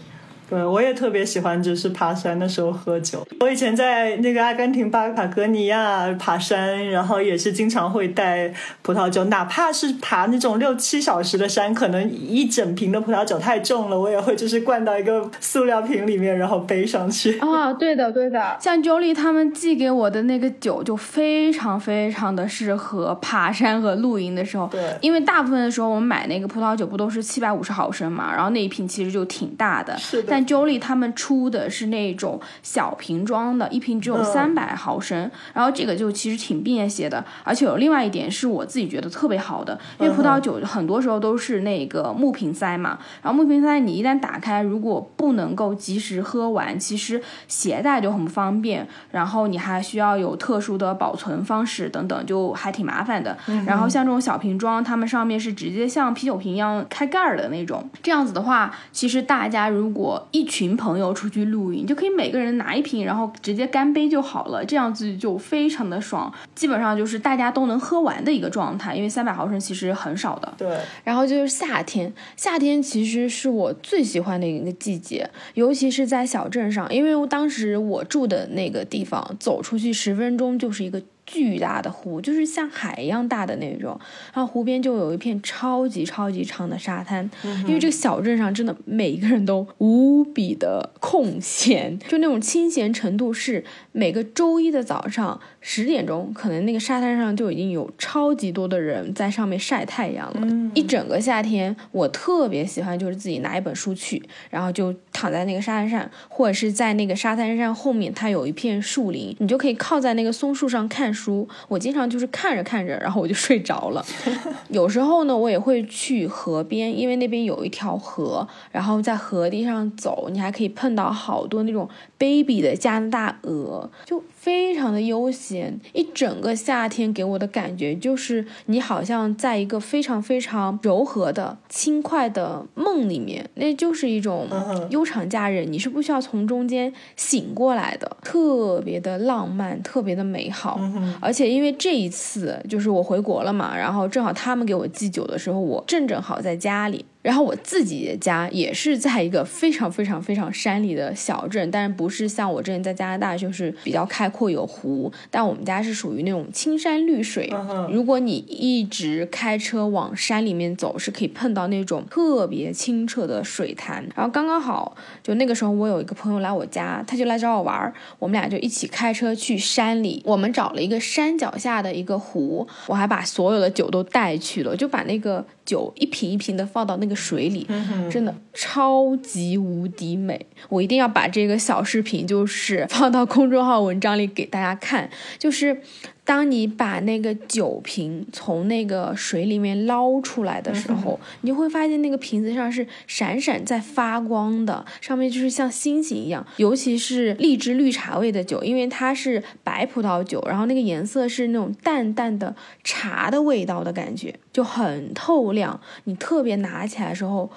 [0.48, 3.26] 对，我也特别喜欢，就是爬山的时候喝酒。
[3.40, 17.38] 我以前在那个阿根廷巴塔哥尼亚爬山，然后也是经常会带葡萄酒，哪怕是爬那种六七小时的山，可能一整瓶的葡萄酒太重了，我也会就是灌到一个塑料瓶里面，然后背上去。
[17.40, 18.56] 啊， 对的，对的。
[18.60, 24.68] 像 Jolie 他们寄给我的那个酒，就非常非常的适合爬山和露营的时候。
[24.68, 29.98] 对，因为大部分的时候我们买那个葡萄酒不都是七百五十毫升嘛，然后那一瓶其实就挺大的。
[29.98, 30.35] 是的。
[30.36, 53.34] 但 Jolie 他们出的是那种小瓶装的，一瓶只有三百毫升，然后这个就其实挺便携的，而且有另外一点是我自己觉得特别好的，因为葡萄酒很多时候都是那个木瓶塞嘛，然后木瓶塞你一旦打开，如果不能够及时喝完，其实携带就很不方便，然后你还需要有特殊的保存方式等等，就还挺麻烦的。
[53.66, 70.54] 然后像这种小瓶装，它们上面是直接像啤酒瓶一样开盖儿的那种，这样子的话，其实大家如果一群朋友出去露营，就可以每个人拿一瓶，然后直接干杯就好了，这样子就非常的爽，基本上就是大家都能喝完的一个状态，因为三百毫升其实很少的。
[70.58, 81.02] 对，然后就是夏天，夏天其实是我最喜欢的一个季节，尤其是在小镇上，因为当时我住的那个地方，走出去十分钟就是一个。
[81.26, 83.98] 巨大的湖，就是像海一样大的那种，
[84.32, 87.28] 然后湖边就有一片超级超级长的沙滩。
[87.66, 100.70] 因为这个小镇上真的每一个人都无比的空闲，就那种清闲程度是每个周一的早上十点钟，可能那个沙滩上就已经有超级多的人在上面晒太阳了。
[100.74, 111.15] 一整个夏天，我特别喜欢就是自己拿一本书去，然后就躺在那个沙滩上，或者是在那个沙滩上后面，它有一片树林，你就可以靠在那个松树上看。
[111.16, 114.04] 书，我经常就是看着看着，然后我就睡着了。
[114.68, 121.88] 有时候呢，我也会去河边，因为那边有一条河，然后在河堤上走，你还可以碰到好多那种
[122.18, 125.80] baby 的加拿大鹅，就非常的悠闲。
[125.92, 134.46] 一整个夏天给我的感觉就是，你好像在一个非常非常柔和的、轻快的梦里面，那就是一种
[134.90, 140.80] 悠长假日，你是不需要从中间醒过来的，特别的浪漫，特别的美好。
[141.20, 147.04] 而且因为这一次就是我回国了嘛，然后正好他们给我寄酒的时候，我正正好在家里。
[147.26, 157.52] 然后我自己的家也是在一个非常非常非常山里的小镇，但是不是像我之前在加拿大就是比较开阔有湖，但我们家是属于那种青山绿水。
[157.90, 164.06] 如果你一直开车往山里面走，是可以碰到那种特别清澈的水潭。
[164.14, 170.22] 然后刚刚好，就那个时候我有一个朋友来我家，他就来找我玩儿，我们俩就一起开车去山里。
[170.24, 175.44] 我们找了一个山脚下的一个湖，我还把所有的酒都带去了，就把那个。
[175.66, 177.66] 酒一瓶一瓶的放到那个水里，
[178.10, 180.46] 真的超级无敌美！
[180.70, 185.82] 我一定要把这个小视频就是放到公众号文章里给大家看，就是。
[186.26, 196.44] 当你把那个酒瓶从那个水里面捞出来的时候，你就会发现那个瓶子上是闪闪在发光的，上面就是像星星一样。
[196.56, 205.80] 尤其是荔枝绿茶味的酒，因为它是白葡萄酒，然后那个颜色是那种淡淡的茶的味道的感觉，就很透亮。
[206.04, 207.48] 你特别拿起来的时候。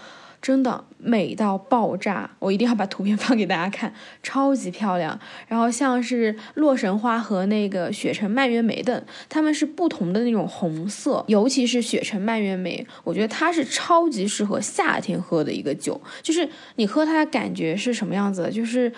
[0.41, 5.19] 真的美到爆炸，我一定要把图片放给大家看，超级漂亮。
[5.47, 18.91] 然后像是洛神花和那个雪城蔓越莓的，它们是不同的那种红色，尤其是雪城蔓越莓，我觉得它是超级适合夏天喝的一个酒，就是你喝它的感觉是什么样子的，就是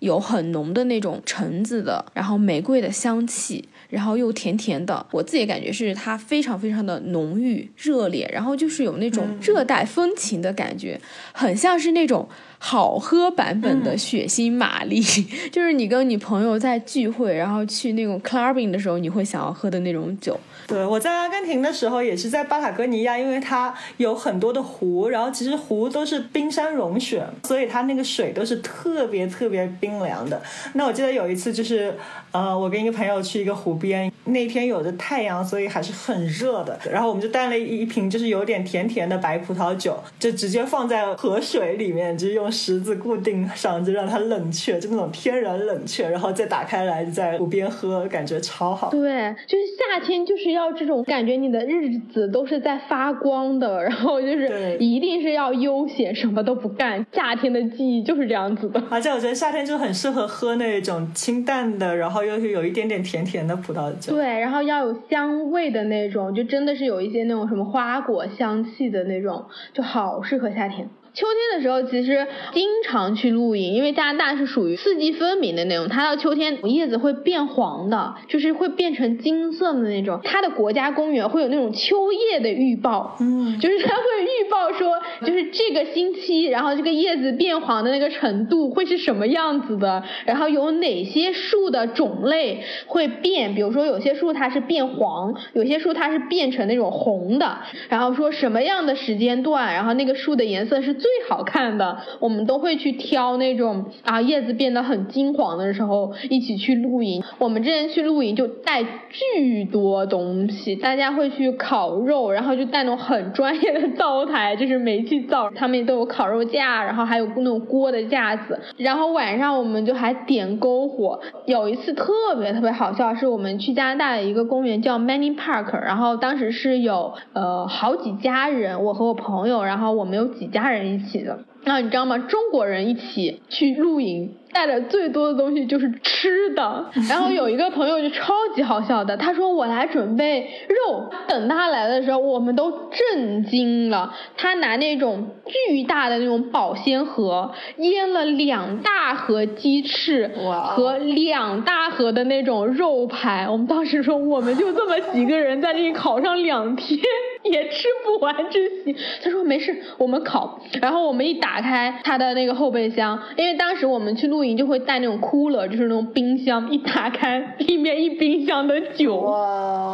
[0.00, 3.68] 有很浓的那种橙子的，然后玫瑰的香气。
[3.88, 11.00] 然后又甜甜的，我自己感觉是它非常非常的浓郁热烈，然后就是有那种热带风情的感觉，
[11.32, 12.28] 很像是那种。
[12.60, 15.00] 好喝版本的血腥玛丽，
[15.52, 20.36] 就是你跟你朋友在聚会，然后去那种 clubbing 的时候，你会想要喝的那种酒。
[20.68, 30.38] 对，我在阿根廷的时候也是在巴塔哥尼亚，因为它有很多的湖，然后其实湖都是冰山融雪，所以它那个水都是特别特别冰凉的。
[30.74, 31.94] 那我记得有一次就是，
[32.32, 36.78] 呃，我跟一个朋友去一个湖边，那天有着太阳，所以还是很热的。
[36.92, 42.52] 然后我们就带了一瓶就是有点甜甜的白葡萄酒，就直接放在河水里面，就用。
[42.58, 48.88] 石子固定上，就让它冷却，就那种天然冷却，然后再打开来，在湖边喝，感觉超好。
[48.90, 57.04] 对，就是夏天就是要这种感觉，你的日子都是在发光的，然后就是一定是要悠闲，什么都不干。
[57.12, 58.82] 夏天的记忆就是这样子的。
[58.90, 64.14] 而且我觉得夏天就很适合喝那种清淡的，然后又是有一点点甜甜的葡萄酒。
[64.14, 70.88] 对，然后要有香味的那种，就真的是有一些那种什么花果香气的那种，就好适合夏天。
[71.14, 80.20] 秋天的时候，其实经常去露营，因为加拿大是属于四季分明的那种，它到秋天叶子会变黄的，就是会变成金色的那种。
[80.24, 101.08] 它的国家公园会有那种秋叶的预报，嗯，就是它会预报说，就是这个星期，然后这个叶子变黄的那个程度会是什么样子的，然后有哪些树的种类会变，比如说有些树它是变黄，有些树它是变成那种红的，然后说什么样的时间段，然后那个树的颜色是最。
[101.28, 107.22] 好看的，我们都会去挑那种啊叶子变得很金黄的时候一起去露营。
[107.38, 118.58] 我们之前去露营就带巨多东西，大家会去烤肉，然后就带那种很专业的灶台，就是煤气灶，他们都有烤肉架，然后还有那种锅的架子。
[118.78, 121.20] 然后晚上我们就还点篝火。
[121.44, 130.87] 有一次特别特别好笑，是我们去加拿大的一个公园叫 Many Park，然后当时是有呃好几家人，我和我朋友，然后我们有几家人。
[130.94, 132.18] 一起的，那你知道吗？
[132.18, 134.34] 中国人一起去露营。
[134.50, 144.12] 带的最多的东西就是吃的， 然后有一个朋友就超级好笑的，他说我来准备肉，等他来的时候，我们都震惊了。
[144.38, 150.30] 他拿那种巨大的那种保鲜盒，腌了两大盒鸡翅
[150.64, 153.46] 和两大盒的那种肉排。
[153.46, 156.98] 我们当时说，我们就这么几个人在这里烤上两天
[157.50, 158.98] 也吃不完这些。
[159.22, 160.60] 他说没事，我们烤。
[160.80, 164.38] 然后我们一打开他的那个后备箱，因为当时我们去露。
[164.38, 169.30] 营就会带那种 cooler，就是那种冰箱，一打开里面一冰箱的酒，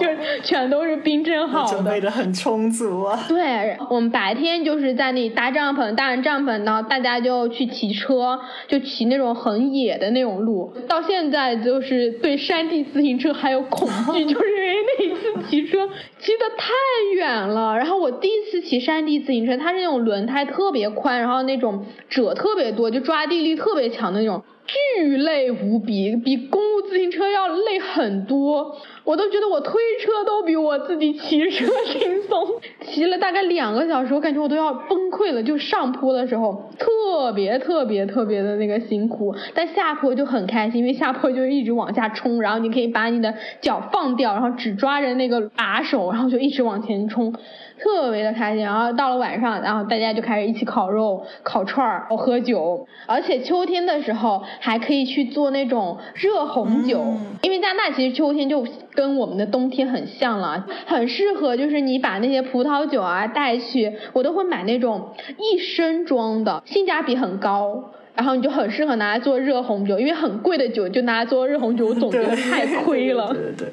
[0.01, 0.07] 就
[0.45, 3.19] 全都是冰镇好的，准备的很充足啊。
[3.27, 8.39] 对，我们白天就是在那里搭帐篷，搭完帐篷，然后大家就去骑车，
[8.69, 10.73] 就骑那种很野的那种路。
[10.87, 15.89] 到现在就是对山地自行车还有恐惧， 就是因为那一次骑车
[16.21, 16.73] 骑的太
[17.17, 17.77] 远了。
[17.77, 24.43] 然后我第一次骑山地自行车，它是那种轮胎特别宽，然后那种褶特别多，就抓地力特别强的那种。
[24.67, 28.77] 巨累无比，比公路自行车要累很多。
[29.05, 32.49] 我都觉得我推车都比我自己骑车轻松。
[32.81, 35.43] 骑了大概两个小时，我感觉我都要崩溃了。
[35.43, 47.35] 就上坡的时候特别特别特别的那个辛苦，但下坡就很开心，因为下坡就一直往下冲，然后你可以把你的脚放掉，然后只抓着那个把手，然后就一直往前冲。
[47.79, 57.05] 特别的开心，然后到了晚上，然后大家就开始一起烤肉、烤串儿、喝酒，而且秋天的时候还可以去做那种热红酒，
[57.43, 67.91] 因为加拿大其实秋天就跟我们的冬天很像了，很适合就是你把那些葡萄酒啊带去，我都会买那种一升装的，性价比很高。
[68.17, 73.33] 然后你就很适合拿来做热红酒，因为很贵的酒就拿来做热红酒，我 总觉得太亏了。
[73.33, 73.69] 对对对，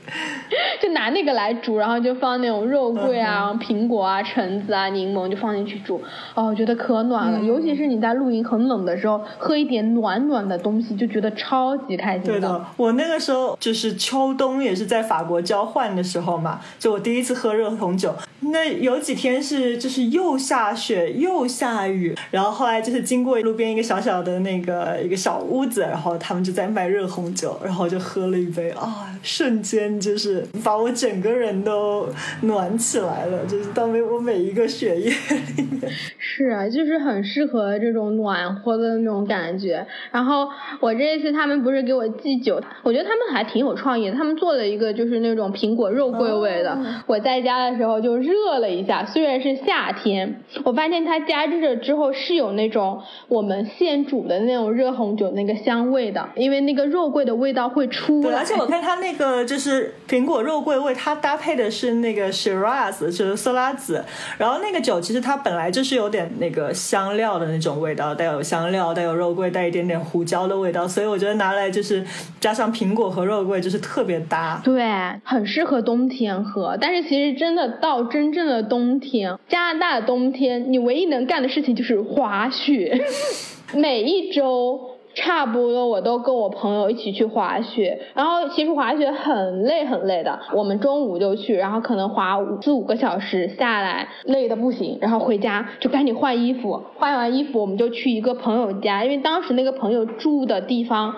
[0.82, 6.02] 就拿那个来煮，然后就放那种肉桂啊、苹果啊、橙子啊、柠檬，就放进去煮。
[6.34, 12.24] 哦，我觉得可暖了，尤其是你在露营很冷的时候，喝一点暖暖的东西，就觉得超级开心。
[12.24, 18.14] 对的，我那个时候就是秋冬也是在法国交换的时候嘛，就我第一次喝热红酒。
[18.44, 32.08] 那有几天是就是又下雪又下雨，然后后来就是经过路边一个小小的那个一个小屋子，然后他们就在卖热红酒，然后就喝了一杯啊，瞬间就是把我整个人都
[32.44, 35.10] 暖起来了，就是到每我每一个血液
[35.58, 35.92] 里面。
[36.18, 39.86] 是啊，就是很适合这种暖和的那种感觉。
[40.12, 40.48] 然后
[40.80, 46.78] 我这一次他们不是给我寄酒，我觉得他们还挺有创意的，他们做了一个就是那种苹果肉桂味的。
[47.06, 48.22] 我在家的时候就。
[48.22, 58.40] 热了一下，虽然是夏天，我发现它加热了之后是有那种我们现煮的那种热红酒那个香味的，因为那个肉桂的味道会出来。
[58.40, 64.04] 而且我看它那个就是苹果肉桂味，它搭配的是那个 Shiraz，就是色拉子。
[64.38, 70.88] 然后那个酒其实它本来就是有点那个香料的那种味道，带有香料，带有肉桂，带一点点胡椒的味道。
[70.88, 72.02] 所以我觉得拿来就是
[72.40, 74.62] 加上苹果和肉桂，就是特别搭。
[74.64, 74.90] 对，
[75.26, 76.78] 很适合冬天喝。
[76.80, 78.22] 但是其实真的到真。
[78.22, 83.04] 真正的冬天，加拿大的冬天，你唯一能干的事情就是滑雪。
[83.74, 84.80] 每一周
[85.14, 90.40] 差不多我都跟我朋友一起去滑雪，然后其实滑雪很累很累的。
[90.54, 101.14] 我们中午就去，然后可能滑四五个小时下来，累的不行，然后回家就赶紧换衣服，换完衣服我们就去一个朋友家，因为当时那个朋友住的地方。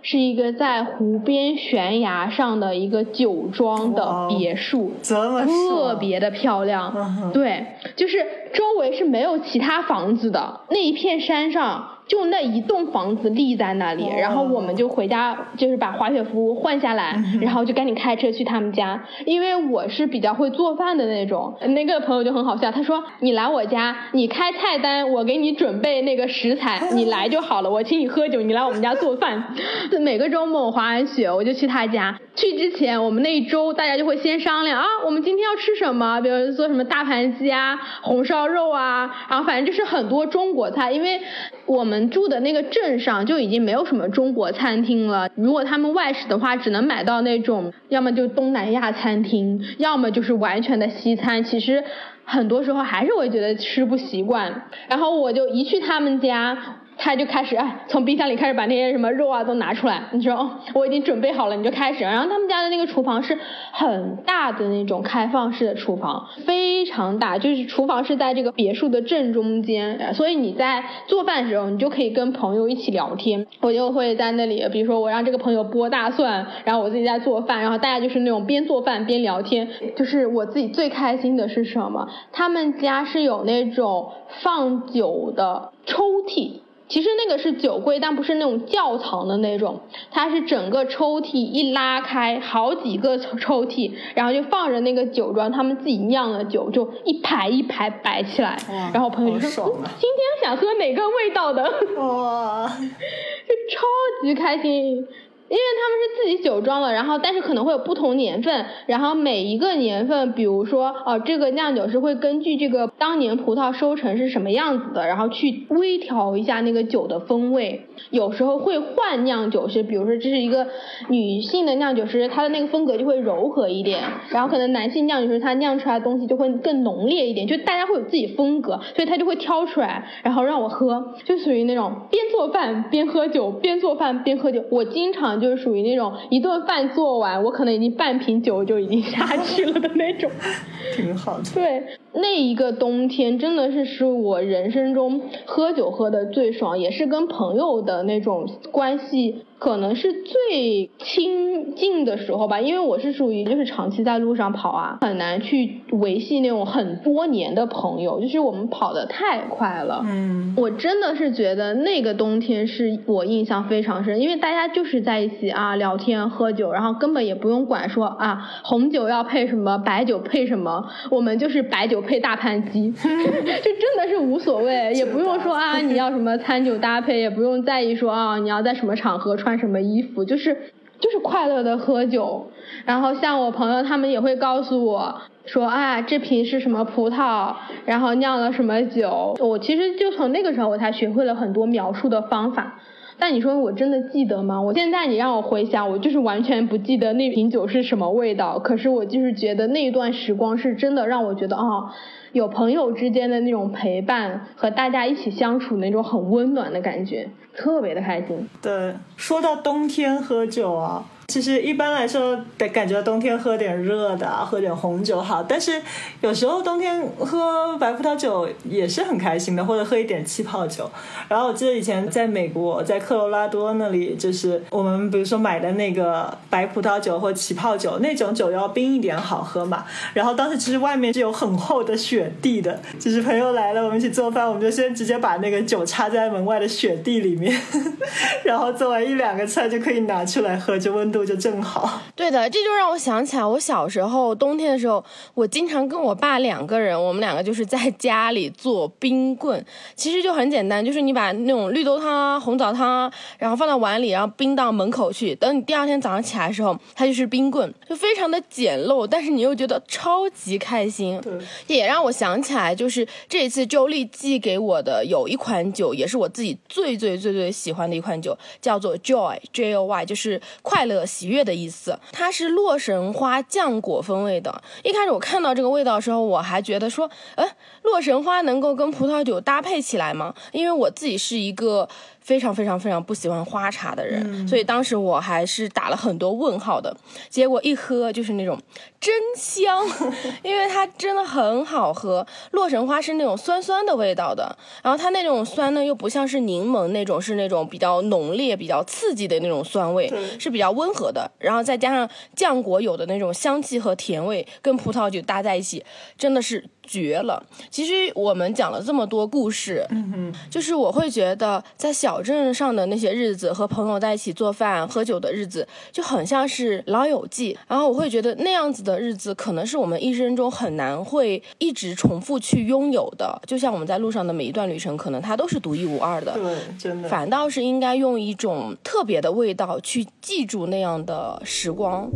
[0.00, 7.30] 是一个在湖边悬崖上的一个酒庄的别墅，特别的漂亮。
[7.32, 8.18] 对，就是
[8.54, 19.00] 周围是没有其他房子的，那一片山上就那一栋房子立在那里，然后我们就回家，就是把滑雪服换下来，然后就赶紧开车去他们家。
[19.26, 29.54] 因为我是比较会做饭的那种，那个朋友就很好笑，他说：“你来我家，你开菜单，我给你准备那个食材，你来就好了，我请你喝酒，你来我们家做饭。”
[30.00, 32.18] 每个周末我滑完雪，我就去他家。
[32.40, 36.20] 去之前，我们那一周大家就会先商量啊，我们今天要吃什么？
[36.20, 40.92] 比如做什么大盘鸡啊、红烧肉啊，然后反正就是很多中国菜。
[40.92, 41.20] 因为
[41.66, 45.28] 我们住的那个镇上就已经没有什么中国餐厅了。
[45.34, 51.42] 如果他们外食的话，只能买到那种要么就东南亚餐厅，要么就是完全的西餐。
[51.42, 51.82] 其实
[52.24, 54.68] 很多时候还是会觉得吃不习惯。
[54.88, 56.56] 然后我就一去他们家。
[56.98, 60.02] 他就开始哎，从冰箱里开始把那些什么肉啊都拿出来。
[60.12, 62.02] 你说哦， 我已经准备好了，你就开始。
[62.02, 63.38] 然后他们家的那个厨房是
[63.72, 73.46] 很大的那种开放式的厨房，非常大，就是厨房是在这个别墅的正中间，所以你在做饭的时候，你就可以跟朋友一起聊天。
[73.60, 79.68] 我就会在那里，比如说我让这个朋友剥大蒜，然后我自己在做饭，然后大家就是那种边做饭边聊天。
[79.96, 82.08] 就是我自己最开心的是什么？
[82.32, 84.10] 他们家是有那种
[84.42, 86.60] 放酒的抽屉。
[86.88, 89.80] 其实那个是酒柜，但不是那种窖藏的那种，
[90.10, 98.58] 它是整个抽屉一拉开，好几个抽屉，然后就放着那个酒庄他们自己酿的酒，就一排一排摆起来。
[98.92, 99.64] 然后朋友就说
[100.00, 101.62] ：“今天想喝哪个味道的？”
[102.00, 102.66] 哇，
[103.46, 103.86] 就超
[104.22, 105.06] 级开心。
[105.50, 117.86] 因为他们是自己酒庄的，然后但是可能会有不同年份，然后每一个年份，比如说哦，这个酿酒师会根据这个当年葡萄收成是什么样子的，然后去微调一下那个酒的风味。
[118.10, 120.66] 有时候会换酿酒师，比如说这是一个
[121.08, 134.62] 女性的酿酒师，她的那个风格就会柔和一点，然后可能男性酿酒师他酿出来的东西就会更浓烈一点，就大家会有自己风格，所以他就会挑出来，然后让我喝，就属于那种边做饭边喝酒，边做饭边喝酒。
[134.70, 135.37] 我经常。
[135.38, 140.30] 就是属于那种一顿饭做完，我可能已经半瓶酒就已经下去了的那种，
[140.96, 141.44] 挺好的。
[141.54, 141.82] 对，
[142.12, 149.42] 那一个冬天真的是是我人生中喝酒喝的最爽，也是跟朋友的那种关系。
[149.58, 160.00] 可能是最亲近的时候吧，因为我是属于就是长期在路上跑啊，很难去维系那种很多年的朋友，就是我们跑得太快了。
[160.06, 179.47] 嗯，我真的是觉得那个冬天是我印象非常深，因为大家就是在一起啊聊天喝酒，然后根本也不用管说啊红酒要配什么，白酒配什么，我们就是白酒配大盘鸡， 就真的是无所谓，也不用说啊你要什么餐酒搭配，也不用在意说啊你要在什么场合穿。
[179.48, 180.54] 穿什么衣服，就是
[181.00, 182.50] 就是快乐的喝酒。
[182.84, 187.54] 然后像我朋友他们也会告诉我说，啊，这瓶是什么葡萄，
[187.86, 189.34] 然后酿了什么酒。
[189.40, 192.78] 我其实就从那个时候我才学会了很多描述的方法。
[193.18, 194.62] 但你说我真的记得吗？
[194.62, 198.58] 我现在你让我回想，我就是完全不记得那瓶酒是什么味道。
[198.58, 201.92] 可是我就是觉得那一段时光是真的让我觉得啊。
[202.32, 208.46] 有朋友之间的那种陪伴和大家一起相处那种很温暖的感觉，特别的开心。
[208.60, 211.04] 对，说到冬天喝酒啊。
[211.28, 215.42] 其实一般来说，得感觉冬天喝点热的，喝点红酒好。
[215.42, 215.78] 但是
[216.22, 220.90] 有时候冬天喝白葡萄酒也是很开心的，或者喝一点气泡酒。
[221.28, 229.84] 然后我记得以前在美国，在科罗拉多那里，就是我们比如说买的那个白葡萄酒或气泡酒，那种酒要冰一点好喝嘛。
[230.14, 237.54] 然后当时其实外面是有很厚的雪地的，就是朋友来了，我们一起做饭，我们就先直接把那个酒插在门外的雪地里面，
[238.44, 241.17] 然后做完一两个菜就可以拿出来喝，就温度。
[241.24, 245.04] 就正好，对的，这就让我想起来，我小时候冬天的时候，
[245.34, 249.64] 我经常跟我爸两个人，我们两个就是在家里做冰棍，
[249.94, 261.20] 其实就很简单，就是你把那种绿豆汤啊、红枣汤啊，然后放到碗里，然后冰到门口去，等你第二天早上起来的时候，它就是冰棍，就非常的简陋，但是你又觉得超级开心。
[261.20, 261.32] 对，
[261.66, 271.06] 也让我想起来，就是这一次周丽寄给我的有一款酒，也是我自己最最最最喜欢的一款酒，叫做 Joy J O Y，就是快乐。
[271.08, 274.62] 喜悦的意思，它是洛神花酱果风味的。
[274.84, 280.34] 一开始我看到这个味道的时候，我还觉得说，哎，洛神花能够跟葡萄酒搭配起来吗？
[280.52, 281.88] 因为我自己是一个。
[282.28, 286.94] 非常非常非常不喜欢花茶的人，所以当时我还是打了很多问号的。
[287.30, 288.60] 结果一喝就是那种
[289.00, 289.82] 真香，
[290.44, 292.26] 因为它真的很好喝。
[292.50, 301.30] 洛神花是那种酸酸的味道的，然后它那种酸呢又不像是柠檬那种是那种比较浓烈、比较刺激的那种酸味，是比较温和的。
[301.38, 302.06] 然后再加上
[302.36, 305.82] 浆果有的那种香气和甜味，跟葡萄酒搭在一起，
[306.18, 306.68] 真的是。
[306.88, 307.40] 绝了。
[307.70, 317.56] 其实我们讲了这么多故事，嗯哼，就是我会觉得在小镇上的那些日子，和朋友在一起做饭喝酒的日子，就很像是老友记。
[317.68, 323.40] 然后我会觉得那样子的日子，可能是我们一生中很难会一直重复去拥有的。
[323.46, 326.32] 就像我们在路上的每一段旅程，可能它都是独一无二的。
[326.32, 327.08] 对，真的。
[327.08, 332.10] 反倒是应该用一种特别的味道去记住那样的时光。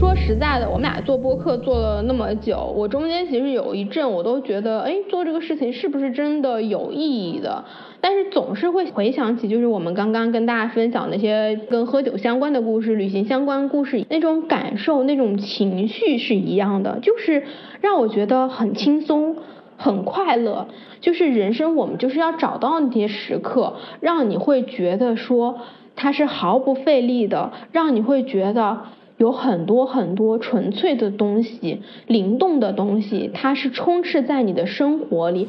[0.00, 7.62] 说实在的，我们俩做播客做了那么久，我中间其实有一阵我都觉得，哎，做这个事情是不是真的有意义的？
[8.00, 17.42] 但是总是会回想起，就是我们刚刚跟大家分享那些跟喝酒相关的故事、旅行相关故事，那种感受、那种情绪是一样的，就是
[17.82, 19.36] 让我觉得很轻松、
[19.76, 20.68] 很快乐。
[21.02, 25.58] 就是人生，我们就是要找到那些时刻，让你会觉得说
[25.94, 28.78] 它是毫不费力的，让你会觉得。
[29.20, 35.46] 有很多很多纯粹的东西，灵动的东西，它是充斥在你的生活里。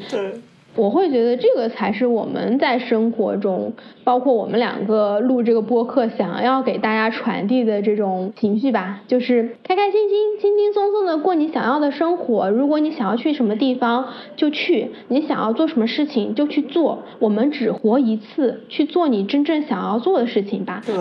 [0.76, 3.74] 我会觉得这个才是我们在生活中，
[4.06, 12.50] 包括我们两个录这个播客，想要给大家传递的这种情绪吧，就是开开心心、轻轻松松的过你想要的生活。
[12.50, 14.06] 如果你想要去什么地方
[14.38, 17.00] 就去，你想要做什么事情就去做。
[17.20, 20.82] 我们只活一次，去做你真正想要做的事情吧。
[20.86, 20.96] 对。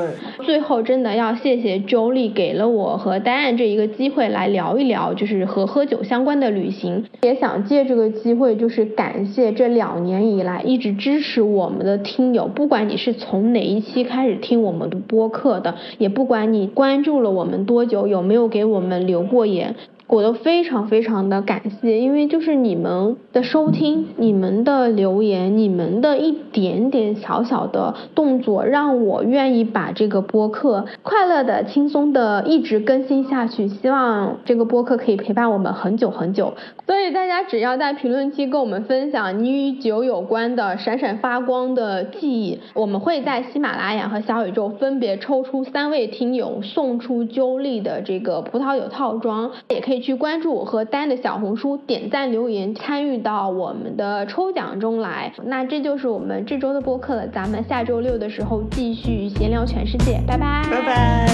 [0.45, 7.05] 最后真的要谢谢 Jolie 给了我和 Dan 这一个机会来聊一聊，就是和喝酒相关的旅行。
[7.23, 9.55] 也想借这个机会，就是感谢。
[9.61, 19.77] 这两年以来一直支持我们的听友，不管你是从哪一期开始听我们的播客的，也不管你关注了我们多久，有没有给我们留过言。
[20.11, 33.69] 我都非常非常的感谢，因为就是你们的收听、你们的留言、你们的一点点小小的动作，让我愿意把这个播客快乐的、轻松的一直更新下去。
[33.69, 36.55] 希望这个播客可以陪伴我们很久很久。
[36.89, 50.00] 所以大家只要在评论区跟我们分享你与酒有关的闪闪发光的记忆，我们会在喜马拉雅和小宇宙分别抽出三位听友，送出揪丽的这个葡萄酒套装，也可以。
[50.01, 55.33] 去关注我和丹的小红书，点赞留言，参与到我们的抽奖中来。
[55.45, 61.27] 那这就是我们这周的播客了，咱们下周六的时候继续闲聊全世界，拜拜，拜拜。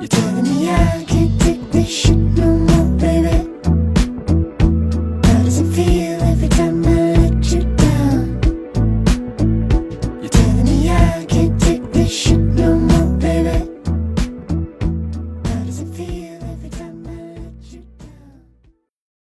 [0.00, 3.47] you telling me I take shit no.